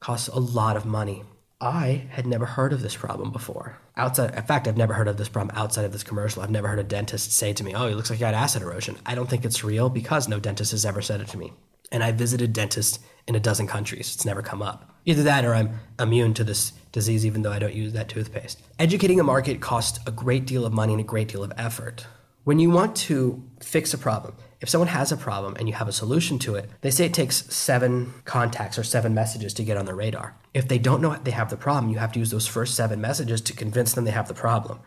costs 0.01 0.29
a 0.29 0.39
lot 0.41 0.77
of 0.77 0.87
money. 0.87 1.23
I 1.61 2.07
had 2.11 2.27
never 2.27 2.47
heard 2.47 2.73
of 2.73 2.81
this 2.81 2.97
problem 2.97 3.31
before. 3.31 3.79
Outside, 3.97 4.35
in 4.35 4.43
fact, 4.45 4.69
I've 4.69 4.77
never 4.77 4.95
heard 4.95 5.09
of 5.09 5.19
this 5.19 5.29
problem 5.29 5.55
outside 5.57 5.85
of 5.85 5.93
this 5.93 6.05
commercial. 6.05 6.41
I've 6.41 6.51
never 6.51 6.69
heard 6.69 6.79
a 6.79 6.85
dentist 6.85 7.33
say 7.33 7.53
to 7.53 7.65
me, 7.65 7.75
"Oh, 7.75 7.89
it 7.89 7.95
looks 7.95 8.09
like 8.09 8.21
you 8.21 8.25
got 8.25 8.33
acid 8.33 8.63
erosion." 8.63 8.97
I 9.05 9.15
don't 9.15 9.29
think 9.29 9.45
it's 9.45 9.65
real 9.65 9.91
because 9.91 10.29
no 10.29 10.41
dentist 10.41 10.71
has 10.71 10.87
ever 10.87 11.03
said 11.03 11.21
it 11.21 11.29
to 11.29 11.39
me. 11.39 11.53
And 11.91 12.05
I 12.05 12.13
visited 12.13 12.53
dentists 12.53 13.01
in 13.29 13.37
a 13.37 13.41
dozen 13.41 13.67
countries. 13.67 14.15
It's 14.15 14.25
never 14.25 14.43
come 14.43 14.63
up. 14.63 14.91
Either 15.05 15.23
that 15.23 15.45
or 15.45 15.55
I'm 15.55 15.79
immune 16.01 16.35
to 16.35 16.45
this 16.45 16.73
disease, 16.91 17.25
even 17.25 17.43
though 17.43 17.53
I 17.53 17.59
don't 17.59 17.75
use 17.75 17.93
that 17.93 18.09
toothpaste. 18.09 18.61
Educating 18.79 19.21
a 19.21 19.23
market 19.23 19.61
costs 19.61 20.01
a 20.07 20.11
great 20.11 20.47
deal 20.47 20.65
of 20.65 20.73
money 20.73 20.95
and 20.95 21.01
a 21.01 21.05
great 21.05 21.29
deal 21.29 21.45
of 21.45 21.53
effort. 21.57 22.07
When 22.45 22.59
you 22.59 22.71
want 22.71 22.97
to 22.97 23.45
fix 23.61 23.93
a 23.93 23.99
problem, 23.99 24.35
if 24.61 24.71
someone 24.71 24.89
has 24.89 25.13
a 25.13 25.17
problem 25.17 25.55
and 25.57 25.69
you 25.69 25.75
have 25.75 25.87
a 25.87 25.93
solution 25.93 26.39
to 26.41 26.55
it, 26.57 26.71
they 26.81 26.91
say 26.91 27.05
it 27.05 27.15
takes 27.15 27.45
seven 27.55 28.15
contacts 28.25 28.79
or 28.79 28.83
seven 28.83 29.15
messages 29.15 29.53
to 29.55 29.63
get 29.63 29.77
on 29.77 29.85
their 29.85 29.95
radar. 29.95 30.35
If 30.55 30.67
they 30.67 30.79
don't 30.79 31.03
know 31.03 31.15
they 31.23 31.31
have 31.31 31.51
the 31.51 31.57
problem, 31.57 31.93
you 31.93 31.99
have 31.99 32.13
to 32.13 32.19
use 32.19 32.31
those 32.31 32.47
first 32.47 32.75
seven 32.75 33.01
messages 33.01 33.41
to 33.43 33.53
convince 33.53 33.93
them 33.93 34.05
they 34.05 34.11
have 34.11 34.29
the 34.29 34.35
problem. 34.35 34.81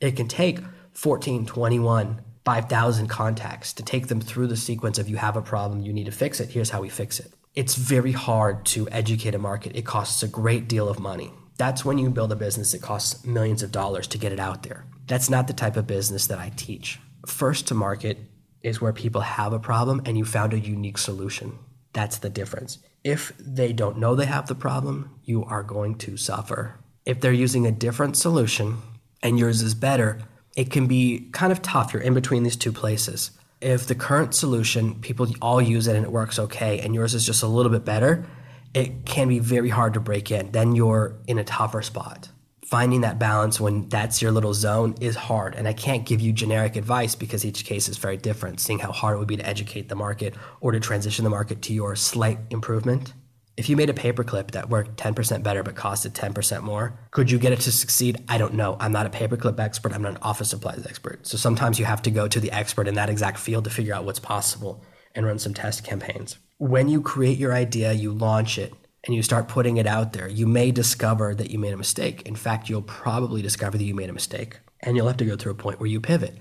It 0.00 0.14
can 0.14 0.28
take 0.28 0.60
14, 0.92 1.46
21, 1.46 2.20
5,000 2.44 3.08
contacts 3.08 3.72
to 3.72 3.82
take 3.82 4.06
them 4.06 4.20
through 4.20 4.46
the 4.46 4.56
sequence 4.56 4.98
of 4.98 5.08
you 5.08 5.16
have 5.16 5.36
a 5.36 5.42
problem, 5.42 5.80
you 5.80 5.92
need 5.92 6.06
to 6.06 6.12
fix 6.12 6.38
it, 6.38 6.50
here's 6.50 6.70
how 6.70 6.80
we 6.80 6.88
fix 6.88 7.18
it. 7.18 7.32
It's 7.56 7.74
very 7.74 8.12
hard 8.12 8.66
to 8.66 8.86
educate 8.90 9.34
a 9.34 9.38
market. 9.38 9.74
It 9.74 9.86
costs 9.86 10.22
a 10.22 10.28
great 10.28 10.68
deal 10.68 10.90
of 10.90 11.00
money. 11.00 11.32
That's 11.56 11.86
when 11.86 11.96
you 11.96 12.10
build 12.10 12.30
a 12.30 12.36
business 12.36 12.72
that 12.72 12.82
costs 12.82 13.24
millions 13.24 13.62
of 13.62 13.72
dollars 13.72 14.06
to 14.08 14.18
get 14.18 14.30
it 14.30 14.38
out 14.38 14.62
there. 14.62 14.84
That's 15.06 15.30
not 15.30 15.46
the 15.46 15.54
type 15.54 15.78
of 15.78 15.86
business 15.86 16.26
that 16.26 16.38
I 16.38 16.52
teach. 16.54 17.00
First 17.24 17.66
to 17.68 17.74
market 17.74 18.18
is 18.60 18.82
where 18.82 18.92
people 18.92 19.22
have 19.22 19.54
a 19.54 19.58
problem 19.58 20.02
and 20.04 20.18
you 20.18 20.26
found 20.26 20.52
a 20.52 20.58
unique 20.58 20.98
solution. 20.98 21.58
That's 21.94 22.18
the 22.18 22.28
difference. 22.28 22.78
If 23.02 23.32
they 23.38 23.72
don't 23.72 23.96
know 23.96 24.14
they 24.14 24.26
have 24.26 24.48
the 24.48 24.54
problem, 24.54 25.18
you 25.24 25.42
are 25.44 25.62
going 25.62 25.96
to 25.98 26.18
suffer. 26.18 26.74
If 27.06 27.22
they're 27.22 27.32
using 27.32 27.66
a 27.66 27.72
different 27.72 28.18
solution 28.18 28.82
and 29.22 29.38
yours 29.38 29.62
is 29.62 29.74
better, 29.74 30.18
it 30.58 30.70
can 30.70 30.86
be 30.86 31.30
kind 31.32 31.52
of 31.52 31.62
tough. 31.62 31.94
You're 31.94 32.02
in 32.02 32.12
between 32.12 32.42
these 32.42 32.56
two 32.56 32.72
places. 32.72 33.30
If 33.60 33.86
the 33.86 33.94
current 33.94 34.34
solution, 34.34 35.00
people 35.00 35.28
all 35.40 35.62
use 35.62 35.86
it 35.86 35.96
and 35.96 36.04
it 36.04 36.12
works 36.12 36.38
okay, 36.38 36.80
and 36.80 36.94
yours 36.94 37.14
is 37.14 37.24
just 37.24 37.42
a 37.42 37.46
little 37.46 37.72
bit 37.72 37.84
better, 37.84 38.26
it 38.74 39.06
can 39.06 39.28
be 39.28 39.38
very 39.38 39.70
hard 39.70 39.94
to 39.94 40.00
break 40.00 40.30
in. 40.30 40.52
Then 40.52 40.74
you're 40.74 41.16
in 41.26 41.38
a 41.38 41.44
tougher 41.44 41.80
spot. 41.80 42.28
Finding 42.66 43.02
that 43.02 43.18
balance 43.18 43.60
when 43.60 43.88
that's 43.88 44.20
your 44.20 44.32
little 44.32 44.52
zone 44.52 44.96
is 45.00 45.14
hard. 45.14 45.54
And 45.54 45.66
I 45.68 45.72
can't 45.72 46.04
give 46.04 46.20
you 46.20 46.32
generic 46.32 46.76
advice 46.76 47.14
because 47.14 47.44
each 47.44 47.64
case 47.64 47.88
is 47.88 47.96
very 47.96 48.16
different, 48.16 48.60
seeing 48.60 48.80
how 48.80 48.92
hard 48.92 49.14
it 49.14 49.18
would 49.18 49.28
be 49.28 49.36
to 49.36 49.46
educate 49.46 49.88
the 49.88 49.94
market 49.94 50.34
or 50.60 50.72
to 50.72 50.80
transition 50.80 51.24
the 51.24 51.30
market 51.30 51.62
to 51.62 51.72
your 51.72 51.96
slight 51.96 52.38
improvement 52.50 53.14
if 53.56 53.68
you 53.68 53.76
made 53.76 53.88
a 53.88 53.94
paperclip 53.94 54.50
that 54.50 54.68
worked 54.68 54.96
10% 54.96 55.42
better 55.42 55.62
but 55.62 55.74
costed 55.74 56.12
10% 56.12 56.62
more, 56.62 56.98
could 57.10 57.30
you 57.30 57.38
get 57.38 57.52
it 57.52 57.60
to 57.60 57.72
succeed? 57.72 58.22
I 58.28 58.36
don't 58.36 58.54
know. 58.54 58.76
I'm 58.78 58.92
not 58.92 59.06
a 59.06 59.10
paperclip 59.10 59.58
expert. 59.58 59.94
I'm 59.94 60.02
not 60.02 60.12
an 60.12 60.22
office 60.22 60.50
supplies 60.50 60.86
expert. 60.86 61.26
So 61.26 61.38
sometimes 61.38 61.78
you 61.78 61.86
have 61.86 62.02
to 62.02 62.10
go 62.10 62.28
to 62.28 62.38
the 62.38 62.52
expert 62.52 62.86
in 62.86 62.94
that 62.94 63.08
exact 63.08 63.38
field 63.38 63.64
to 63.64 63.70
figure 63.70 63.94
out 63.94 64.04
what's 64.04 64.18
possible 64.18 64.84
and 65.14 65.24
run 65.24 65.38
some 65.38 65.54
test 65.54 65.84
campaigns. 65.84 66.36
When 66.58 66.88
you 66.88 67.00
create 67.00 67.38
your 67.38 67.54
idea, 67.54 67.92
you 67.92 68.12
launch 68.12 68.58
it, 68.58 68.74
and 69.06 69.14
you 69.14 69.22
start 69.22 69.48
putting 69.48 69.76
it 69.76 69.86
out 69.86 70.12
there, 70.12 70.28
you 70.28 70.46
may 70.46 70.70
discover 70.70 71.34
that 71.34 71.50
you 71.50 71.58
made 71.58 71.72
a 71.72 71.76
mistake. 71.76 72.22
In 72.22 72.34
fact, 72.34 72.68
you'll 72.68 72.82
probably 72.82 73.40
discover 73.40 73.78
that 73.78 73.84
you 73.84 73.94
made 73.94 74.10
a 74.10 74.14
mistake, 74.14 74.58
and 74.80 74.96
you'll 74.96 75.06
have 75.06 75.16
to 75.18 75.24
go 75.24 75.36
through 75.36 75.52
a 75.52 75.56
point 75.56 75.80
where 75.80 75.88
you 75.88 76.00
pivot. 76.00 76.36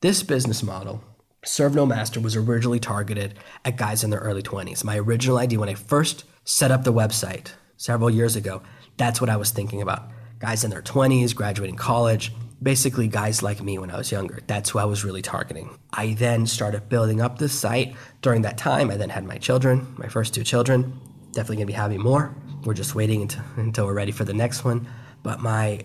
This 0.00 0.22
business 0.22 0.62
model 0.62 1.02
Serve 1.44 1.74
No 1.74 1.86
Master 1.86 2.18
was 2.18 2.34
originally 2.34 2.80
targeted 2.80 3.34
at 3.64 3.76
guys 3.76 4.02
in 4.02 4.10
their 4.10 4.20
early 4.20 4.42
20s. 4.42 4.82
My 4.82 4.98
original 4.98 5.38
idea 5.38 5.60
when 5.60 5.68
I 5.68 5.74
first 5.74 6.24
set 6.46 6.70
up 6.70 6.84
the 6.84 6.92
website 6.92 7.52
several 7.76 8.08
years 8.08 8.36
ago, 8.36 8.62
that's 8.96 9.20
what 9.20 9.28
I 9.28 9.36
was 9.36 9.50
thinking 9.50 9.82
about. 9.82 10.08
Guys 10.38 10.64
in 10.64 10.70
their 10.70 10.80
20s, 10.80 11.34
graduating 11.34 11.76
college, 11.76 12.32
basically 12.62 13.08
guys 13.08 13.42
like 13.42 13.62
me 13.62 13.78
when 13.78 13.90
I 13.90 13.98
was 13.98 14.10
younger. 14.10 14.40
That's 14.46 14.70
who 14.70 14.78
I 14.78 14.84
was 14.84 15.04
really 15.04 15.22
targeting. 15.22 15.76
I 15.92 16.14
then 16.14 16.46
started 16.46 16.88
building 16.88 17.20
up 17.20 17.38
this 17.38 17.52
site. 17.52 17.94
During 18.22 18.42
that 18.42 18.56
time, 18.56 18.90
I 18.90 18.96
then 18.96 19.10
had 19.10 19.24
my 19.24 19.38
children, 19.38 19.94
my 19.98 20.08
first 20.08 20.32
two 20.34 20.44
children. 20.44 20.98
Definitely 21.32 21.56
gonna 21.56 21.66
be 21.66 21.72
having 21.72 22.00
more. 22.00 22.34
We're 22.64 22.74
just 22.74 22.94
waiting 22.94 23.22
until, 23.22 23.42
until 23.56 23.86
we're 23.86 23.94
ready 23.94 24.12
for 24.12 24.24
the 24.24 24.34
next 24.34 24.64
one. 24.64 24.88
But 25.22 25.40
my 25.40 25.80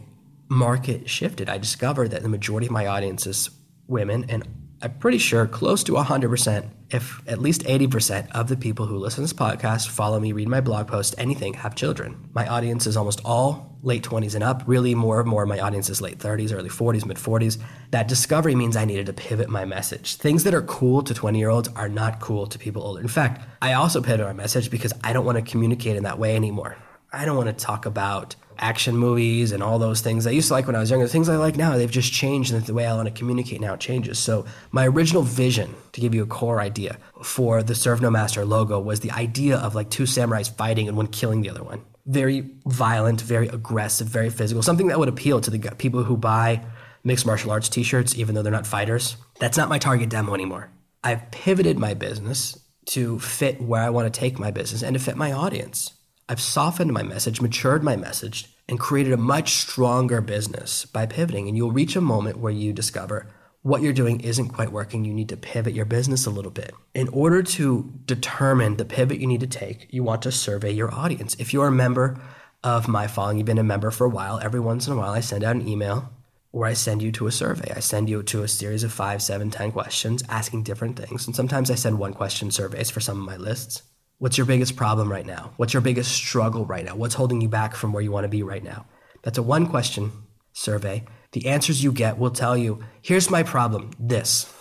market 0.48 1.10
shifted. 1.10 1.50
I 1.50 1.58
discovered 1.58 2.12
that 2.12 2.22
the 2.22 2.30
majority 2.30 2.68
of 2.68 2.72
my 2.72 2.86
audience 2.86 3.26
is 3.26 3.50
women, 3.88 4.26
and 4.30 4.44
I'm 4.82 4.98
pretty 5.00 5.18
sure 5.18 5.48
close 5.48 5.84
to 5.86 5.94
100%, 5.94 6.70
if 6.94 7.22
at 7.28 7.40
least 7.40 7.64
80% 7.64 8.30
of 8.32 8.48
the 8.48 8.58
people 8.58 8.86
who 8.86 8.98
listen 8.98 9.18
to 9.18 9.22
this 9.22 9.34
podcast, 9.34 9.88
follow 9.88 10.20
me, 10.20 10.34
read 10.34 10.48
my 10.48 10.62
blog 10.62 10.88
post, 10.88 11.16
anything, 11.18 11.54
have 11.56 11.76
children. 11.76 12.30
My 12.34 12.48
audience 12.48 12.86
is 12.86 12.98
almost 12.98 13.22
all 13.24 13.78
late 13.84 14.04
20s 14.04 14.36
and 14.36 14.44
up. 14.44 14.64
Really, 14.68 14.94
more 14.94 15.20
and 15.20 15.30
more 15.30 15.44
of 15.44 15.50
my 15.50 15.60
audience 15.60 15.90
is 15.90 16.02
late 16.02 16.20
30s, 16.20 16.54
early 16.54 16.70
40s, 16.70 17.06
mid 17.06 17.18
40s. 17.18 17.58
That 17.92 18.08
discovery 18.08 18.56
means 18.56 18.76
I 18.76 18.86
needed 18.86 19.06
to 19.08 19.14
pivot 19.14 19.50
my 19.50 19.66
message. 19.66 20.16
Things 20.16 20.44
that 20.44 20.54
are 20.54 20.62
cool 20.64 21.02
to 21.04 21.14
20 21.14 21.40
year 21.40 21.50
olds 21.50 21.70
are 21.70 21.90
not 21.90 22.20
cool 22.20 22.46
to 22.48 22.60
people 22.60 22.84
older. 22.84 23.02
In 23.02 23.08
fact, 23.08 23.42
I 23.62 23.74
also 23.74 24.02
pivoted 24.02 24.26
my 24.26 24.34
message 24.34 24.70
because 24.70 24.94
I 25.04 25.14
don't 25.14 25.26
want 25.26 25.38
to 25.38 25.42
communicate 25.50 25.96
in 25.96 26.04
that 26.04 26.20
way 26.20 26.36
anymore. 26.36 26.78
I 27.14 27.26
don't 27.26 27.38
want 27.38 27.48
to 27.48 27.66
talk 27.66 27.86
about 27.86 28.36
action 28.62 28.96
movies 28.96 29.52
and 29.52 29.62
all 29.62 29.80
those 29.80 30.02
things 30.02 30.26
I 30.26 30.32
used 30.32 30.48
to 30.50 30.54
like 30.54 30.68
when 30.68 30.76
I 30.76 30.80
was 30.80 30.90
younger. 30.90 31.06
The 31.06 31.12
things 31.12 31.28
I 31.28 31.36
like 31.36 31.58
now, 31.58 31.76
they've 31.76 31.92
just 31.92 32.14
changed, 32.14 32.54
and 32.54 32.64
the 32.64 32.74
way 32.74 32.86
I 32.86 32.96
want 32.96 33.08
to 33.08 33.14
communicate 33.14 33.60
now 33.60 33.76
changes. 33.76 34.20
So, 34.20 34.46
my 34.72 34.88
original 34.88 35.24
vision, 35.24 35.74
to 35.94 36.02
give 36.02 36.14
you 36.16 36.24
a 36.24 36.28
core 36.28 36.62
idea, 36.62 36.98
for 37.24 37.64
the 37.64 37.76
Serve 37.76 38.02
No 38.02 38.10
Master 38.10 38.46
logo 38.46 38.80
was 38.80 39.00
the 39.02 39.12
idea 39.12 39.58
of 39.58 39.76
like 39.76 39.90
two 39.90 40.04
samurais 40.04 40.56
fighting 40.56 40.88
and 40.88 40.96
one 40.96 41.08
killing 41.08 41.42
the 41.42 41.50
other 41.50 41.64
one. 41.64 41.82
Very 42.06 42.50
violent, 42.66 43.22
very 43.22 43.48
aggressive, 43.48 44.08
very 44.08 44.30
physical, 44.30 44.64
something 44.64 44.88
that 44.88 45.00
would 45.00 45.10
appeal 45.10 45.42
to 45.42 45.52
the 45.52 45.72
people 45.76 46.04
who 46.04 46.18
buy 46.18 46.64
mixed 47.04 47.26
martial 47.26 47.52
arts 47.52 47.70
t 47.70 47.84
shirts, 47.84 48.16
even 48.16 48.36
though 48.36 48.42
they're 48.42 48.52
not 48.52 48.68
fighters. 48.68 49.18
That's 49.40 49.58
not 49.58 49.70
my 49.70 49.80
target 49.80 50.10
demo 50.10 50.34
anymore. 50.34 50.70
I've 51.04 51.32
pivoted 51.32 51.80
my 51.80 51.94
business 51.94 52.60
to 52.86 53.20
fit 53.20 53.62
where 53.62 53.82
I 53.82 53.90
want 53.90 54.12
to 54.12 54.20
take 54.20 54.40
my 54.40 54.52
business 54.52 54.84
and 54.84 54.94
to 54.94 55.00
fit 55.00 55.16
my 55.16 55.32
audience. 55.32 55.94
I've 56.32 56.40
softened 56.40 56.94
my 56.94 57.04
message, 57.04 57.42
matured 57.42 57.84
my 57.84 57.98
message, 57.98 58.48
and 58.70 58.80
created 58.80 59.12
a 59.12 59.18
much 59.18 59.56
stronger 59.56 60.22
business 60.22 60.86
by 60.86 61.06
pivoting. 61.06 61.50
And 61.50 61.58
you'll 61.58 61.74
reach 61.74 61.98
a 61.98 62.00
moment 62.00 62.38
where 62.38 62.54
you 62.54 62.72
discover 62.72 63.28
what 63.64 63.82
you're 63.82 63.92
doing 63.92 64.22
isn't 64.22 64.48
quite 64.48 64.72
working. 64.72 65.04
You 65.04 65.14
need 65.14 65.28
to 65.28 65.36
pivot 65.36 65.74
your 65.74 65.84
business 65.84 66.26
a 66.26 66.30
little 66.30 66.50
bit. 66.50 66.74
In 66.94 67.10
order 67.10 67.44
to 67.44 67.92
determine 68.06 68.78
the 68.78 68.86
pivot 68.86 69.20
you 69.20 69.28
need 69.28 69.42
to 69.42 69.46
take, 69.46 69.88
you 69.90 70.06
want 70.06 70.22
to 70.22 70.32
survey 70.32 70.72
your 70.72 70.90
audience. 70.94 71.36
If 71.36 71.52
you're 71.52 71.68
a 71.68 71.72
member 71.72 72.22
of 72.64 72.88
my 72.88 73.08
following, 73.08 73.38
you've 73.38 73.46
been 73.46 73.58
a 73.58 73.64
member 73.64 73.92
for 73.92 74.06
a 74.06 74.10
while, 74.10 74.40
every 74.40 74.62
once 74.62 74.88
in 74.88 74.94
a 74.94 74.96
while 74.96 75.12
I 75.12 75.20
send 75.20 75.44
out 75.44 75.58
an 75.58 75.68
email 75.68 76.14
or 76.54 76.66
I 76.66 76.72
send 76.72 77.02
you 77.02 77.12
to 77.12 77.28
a 77.28 77.32
survey. 77.34 77.74
I 77.76 77.82
send 77.82 78.10
you 78.10 78.24
to 78.24 78.44
a 78.44 78.48
series 78.48 78.86
of 78.86 78.94
five, 78.94 79.22
seven, 79.22 79.52
ten 79.52 79.74
questions 79.74 80.24
asking 80.30 80.64
different 80.64 80.98
things. 80.98 81.28
And 81.28 81.36
sometimes 81.36 81.70
I 81.70 81.76
send 81.76 82.00
one 82.00 82.14
question 82.14 82.52
surveys 82.52 82.90
for 82.90 83.02
some 83.02 83.20
of 83.20 83.26
my 83.26 83.36
lists. 83.36 83.84
What's 84.22 84.38
your 84.38 84.46
biggest 84.46 84.76
problem 84.76 85.12
right 85.12 85.26
now? 85.26 85.52
What's 85.58 85.74
your 85.74 85.82
biggest 85.82 86.12
struggle 86.12 86.64
right 86.64 86.86
now? 86.86 86.96
What's 86.96 87.16
holding 87.16 87.42
you 87.42 87.50
back 87.50 87.74
from 87.74 87.92
where 87.92 88.04
you 88.04 88.12
want 88.12 88.26
to 88.26 88.30
be 88.30 88.44
right 88.44 88.64
now? 88.64 88.86
That's 89.24 89.40
a 89.40 89.42
one 89.42 89.66
question 89.66 90.12
survey. 90.54 91.06
The 91.32 91.48
answers 91.48 91.84
you 91.84 91.92
get 91.92 92.20
will 92.20 92.30
tell 92.30 92.56
you 92.56 92.84
here's 93.02 93.32
my 93.32 93.42
problem, 93.42 93.90
this. 93.98 94.54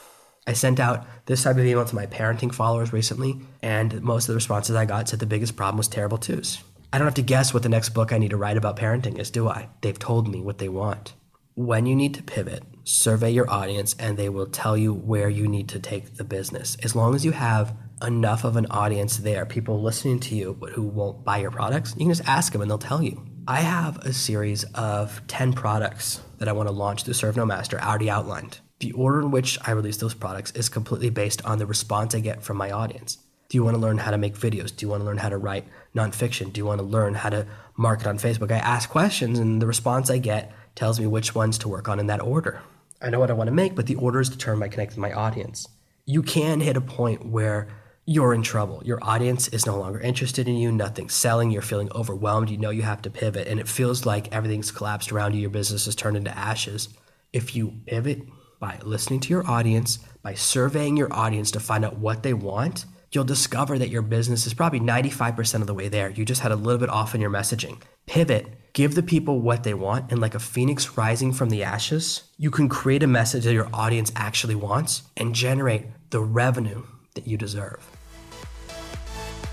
I 0.46 0.54
sent 0.54 0.80
out 0.80 1.06
this 1.26 1.42
type 1.42 1.58
of 1.58 1.66
email 1.66 1.84
to 1.84 1.94
my 1.94 2.06
parenting 2.06 2.54
followers 2.54 2.94
recently, 2.94 3.38
and 3.60 4.00
most 4.00 4.24
of 4.24 4.28
the 4.28 4.36
responses 4.36 4.76
I 4.76 4.86
got 4.86 5.10
said 5.10 5.18
the 5.18 5.26
biggest 5.26 5.56
problem 5.56 5.76
was 5.76 5.88
terrible 5.88 6.16
twos. 6.16 6.62
I 6.90 6.96
don't 6.96 7.06
have 7.06 7.12
to 7.16 7.22
guess 7.22 7.52
what 7.52 7.62
the 7.62 7.68
next 7.68 7.90
book 7.90 8.14
I 8.14 8.18
need 8.18 8.30
to 8.30 8.38
write 8.38 8.56
about 8.56 8.78
parenting 8.78 9.18
is, 9.18 9.30
do 9.30 9.46
I? 9.46 9.68
They've 9.82 9.98
told 9.98 10.26
me 10.26 10.40
what 10.40 10.56
they 10.56 10.70
want. 10.70 11.12
When 11.54 11.84
you 11.84 11.94
need 11.94 12.14
to 12.14 12.22
pivot, 12.22 12.62
survey 12.84 13.30
your 13.30 13.50
audience 13.50 13.94
and 13.98 14.16
they 14.16 14.30
will 14.30 14.46
tell 14.46 14.78
you 14.78 14.94
where 14.94 15.28
you 15.28 15.46
need 15.46 15.68
to 15.68 15.78
take 15.78 16.16
the 16.16 16.24
business. 16.24 16.78
As 16.82 16.96
long 16.96 17.14
as 17.14 17.26
you 17.26 17.32
have 17.32 17.76
enough 18.02 18.44
of 18.44 18.56
an 18.56 18.66
audience 18.66 19.18
there, 19.18 19.46
people 19.46 19.80
listening 19.80 20.20
to 20.20 20.34
you 20.34 20.56
but 20.58 20.70
who 20.70 20.82
won't 20.82 21.24
buy 21.24 21.38
your 21.38 21.50
products, 21.50 21.92
you 21.92 22.06
can 22.06 22.14
just 22.14 22.28
ask 22.28 22.52
them 22.52 22.62
and 22.62 22.70
they'll 22.70 22.78
tell 22.78 23.02
you. 23.02 23.22
I 23.46 23.60
have 23.60 23.98
a 23.98 24.12
series 24.12 24.64
of 24.74 25.26
10 25.26 25.52
products 25.54 26.20
that 26.38 26.48
I 26.48 26.52
want 26.52 26.68
to 26.68 26.74
launch 26.74 27.04
through 27.04 27.14
Serve 27.14 27.36
No 27.36 27.44
Master 27.44 27.80
already 27.80 28.10
outlined. 28.10 28.60
The 28.80 28.92
order 28.92 29.20
in 29.20 29.30
which 29.30 29.58
I 29.66 29.72
release 29.72 29.98
those 29.98 30.14
products 30.14 30.52
is 30.52 30.68
completely 30.68 31.10
based 31.10 31.44
on 31.44 31.58
the 31.58 31.66
response 31.66 32.14
I 32.14 32.20
get 32.20 32.42
from 32.42 32.56
my 32.56 32.70
audience. 32.70 33.18
Do 33.48 33.58
you 33.58 33.64
want 33.64 33.74
to 33.74 33.80
learn 33.80 33.98
how 33.98 34.12
to 34.12 34.18
make 34.18 34.36
videos? 34.36 34.74
Do 34.74 34.86
you 34.86 34.90
want 34.90 35.00
to 35.00 35.04
learn 35.04 35.18
how 35.18 35.28
to 35.28 35.36
write 35.36 35.66
nonfiction? 35.94 36.52
Do 36.52 36.60
you 36.60 36.64
want 36.64 36.78
to 36.78 36.86
learn 36.86 37.14
how 37.14 37.30
to 37.30 37.46
market 37.76 38.06
on 38.06 38.16
Facebook? 38.16 38.52
I 38.52 38.58
ask 38.58 38.88
questions 38.88 39.38
and 39.38 39.60
the 39.60 39.66
response 39.66 40.08
I 40.08 40.18
get 40.18 40.52
tells 40.76 41.00
me 41.00 41.06
which 41.06 41.34
ones 41.34 41.58
to 41.58 41.68
work 41.68 41.88
on 41.88 41.98
in 41.98 42.06
that 42.06 42.22
order. 42.22 42.62
I 43.02 43.10
know 43.10 43.18
what 43.18 43.30
I 43.30 43.34
want 43.34 43.48
to 43.48 43.54
make, 43.54 43.74
but 43.74 43.86
the 43.86 43.96
order 43.96 44.20
is 44.20 44.28
determined 44.28 44.60
by 44.60 44.68
connecting 44.68 45.00
my 45.00 45.12
audience. 45.12 45.66
You 46.06 46.22
can 46.22 46.60
hit 46.60 46.76
a 46.76 46.80
point 46.80 47.26
where 47.26 47.68
you're 48.10 48.34
in 48.34 48.42
trouble. 48.42 48.82
Your 48.84 48.98
audience 49.02 49.46
is 49.46 49.66
no 49.66 49.78
longer 49.78 50.00
interested 50.00 50.48
in 50.48 50.56
you, 50.56 50.72
nothing's 50.72 51.14
selling, 51.14 51.52
you're 51.52 51.62
feeling 51.62 51.88
overwhelmed, 51.94 52.50
you 52.50 52.56
know 52.56 52.70
you 52.70 52.82
have 52.82 53.00
to 53.02 53.10
pivot, 53.10 53.46
and 53.46 53.60
it 53.60 53.68
feels 53.68 54.04
like 54.04 54.32
everything's 54.32 54.72
collapsed 54.72 55.12
around 55.12 55.32
you, 55.32 55.40
your 55.40 55.48
business 55.48 55.84
has 55.84 55.94
turned 55.94 56.16
into 56.16 56.36
ashes. 56.36 56.88
If 57.32 57.54
you 57.54 57.72
pivot 57.86 58.22
by 58.58 58.80
listening 58.82 59.20
to 59.20 59.28
your 59.28 59.46
audience, 59.46 60.00
by 60.24 60.34
surveying 60.34 60.96
your 60.96 61.12
audience 61.12 61.52
to 61.52 61.60
find 61.60 61.84
out 61.84 61.98
what 61.98 62.24
they 62.24 62.34
want, 62.34 62.84
you'll 63.12 63.22
discover 63.22 63.78
that 63.78 63.90
your 63.90 64.02
business 64.02 64.44
is 64.44 64.54
probably 64.54 64.80
95% 64.80 65.60
of 65.60 65.68
the 65.68 65.74
way 65.74 65.86
there. 65.86 66.10
You 66.10 66.24
just 66.24 66.40
had 66.40 66.50
a 66.50 66.56
little 66.56 66.80
bit 66.80 66.88
off 66.88 67.14
in 67.14 67.20
your 67.20 67.30
messaging. 67.30 67.80
Pivot, 68.06 68.72
give 68.72 68.96
the 68.96 69.04
people 69.04 69.40
what 69.40 69.62
they 69.62 69.74
want, 69.74 70.10
and 70.10 70.20
like 70.20 70.34
a 70.34 70.40
phoenix 70.40 70.96
rising 70.96 71.32
from 71.32 71.50
the 71.50 71.62
ashes, 71.62 72.24
you 72.38 72.50
can 72.50 72.68
create 72.68 73.04
a 73.04 73.06
message 73.06 73.44
that 73.44 73.52
your 73.52 73.70
audience 73.72 74.10
actually 74.16 74.56
wants 74.56 75.04
and 75.16 75.32
generate 75.32 75.84
the 76.10 76.20
revenue 76.20 76.82
that 77.14 77.28
you 77.28 77.36
deserve. 77.36 77.99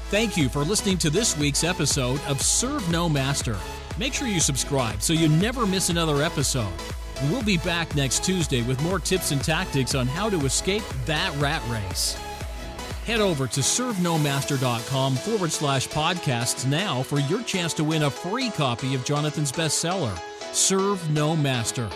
Thank 0.09 0.37
you 0.37 0.47
for 0.47 0.63
listening 0.63 0.97
to 0.99 1.09
this 1.09 1.37
week's 1.37 1.65
episode 1.65 2.21
of 2.27 2.41
Serve 2.41 2.89
No 2.89 3.09
Master. 3.09 3.57
Make 3.97 4.13
sure 4.13 4.27
you 4.29 4.39
subscribe 4.39 5.01
so 5.01 5.11
you 5.11 5.27
never 5.27 5.65
miss 5.65 5.89
another 5.89 6.21
episode. 6.21 6.71
We'll 7.29 7.43
be 7.43 7.57
back 7.57 7.93
next 7.93 8.23
Tuesday 8.23 8.61
with 8.61 8.81
more 8.81 8.99
tips 8.99 9.31
and 9.31 9.43
tactics 9.43 9.95
on 9.95 10.07
how 10.07 10.29
to 10.29 10.45
escape 10.45 10.83
that 11.07 11.35
rat 11.37 11.61
race. 11.67 12.17
Head 13.05 13.19
over 13.19 13.47
to 13.47 13.59
servenomaster.com 13.59 15.15
forward 15.15 15.51
slash 15.51 15.89
podcasts 15.89 16.65
now 16.65 17.03
for 17.03 17.19
your 17.19 17.43
chance 17.43 17.73
to 17.73 17.83
win 17.83 18.03
a 18.03 18.09
free 18.09 18.49
copy 18.49 18.95
of 18.95 19.03
Jonathan's 19.03 19.51
bestseller, 19.51 20.17
Serve 20.53 21.09
No 21.11 21.35
Master. 21.35 21.89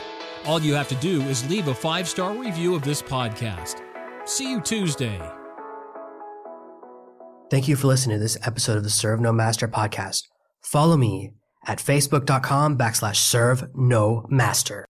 All 0.45 0.59
you 0.59 0.73
have 0.73 0.89
to 0.89 0.95
do 0.95 1.21
is 1.23 1.49
leave 1.49 1.69
a 1.69 1.75
five 1.75 2.09
star 2.09 2.35
review 2.35 2.75
of 2.75 2.81
this 2.81 3.01
podcast. 3.01 3.81
See 4.25 4.51
you 4.51 4.59
Tuesday. 4.59 5.40
Thank 7.51 7.67
you 7.67 7.75
for 7.75 7.87
listening 7.87 8.15
to 8.15 8.23
this 8.23 8.37
episode 8.47 8.77
of 8.77 8.85
the 8.85 8.89
Serve 8.89 9.19
No 9.19 9.33
Master 9.33 9.67
podcast. 9.67 10.29
Follow 10.61 10.95
me 10.95 11.33
at 11.67 11.79
facebook.com 11.79 12.77
backslash 12.77 13.17
serve 13.17 13.67
no 13.75 14.25
master. 14.29 14.79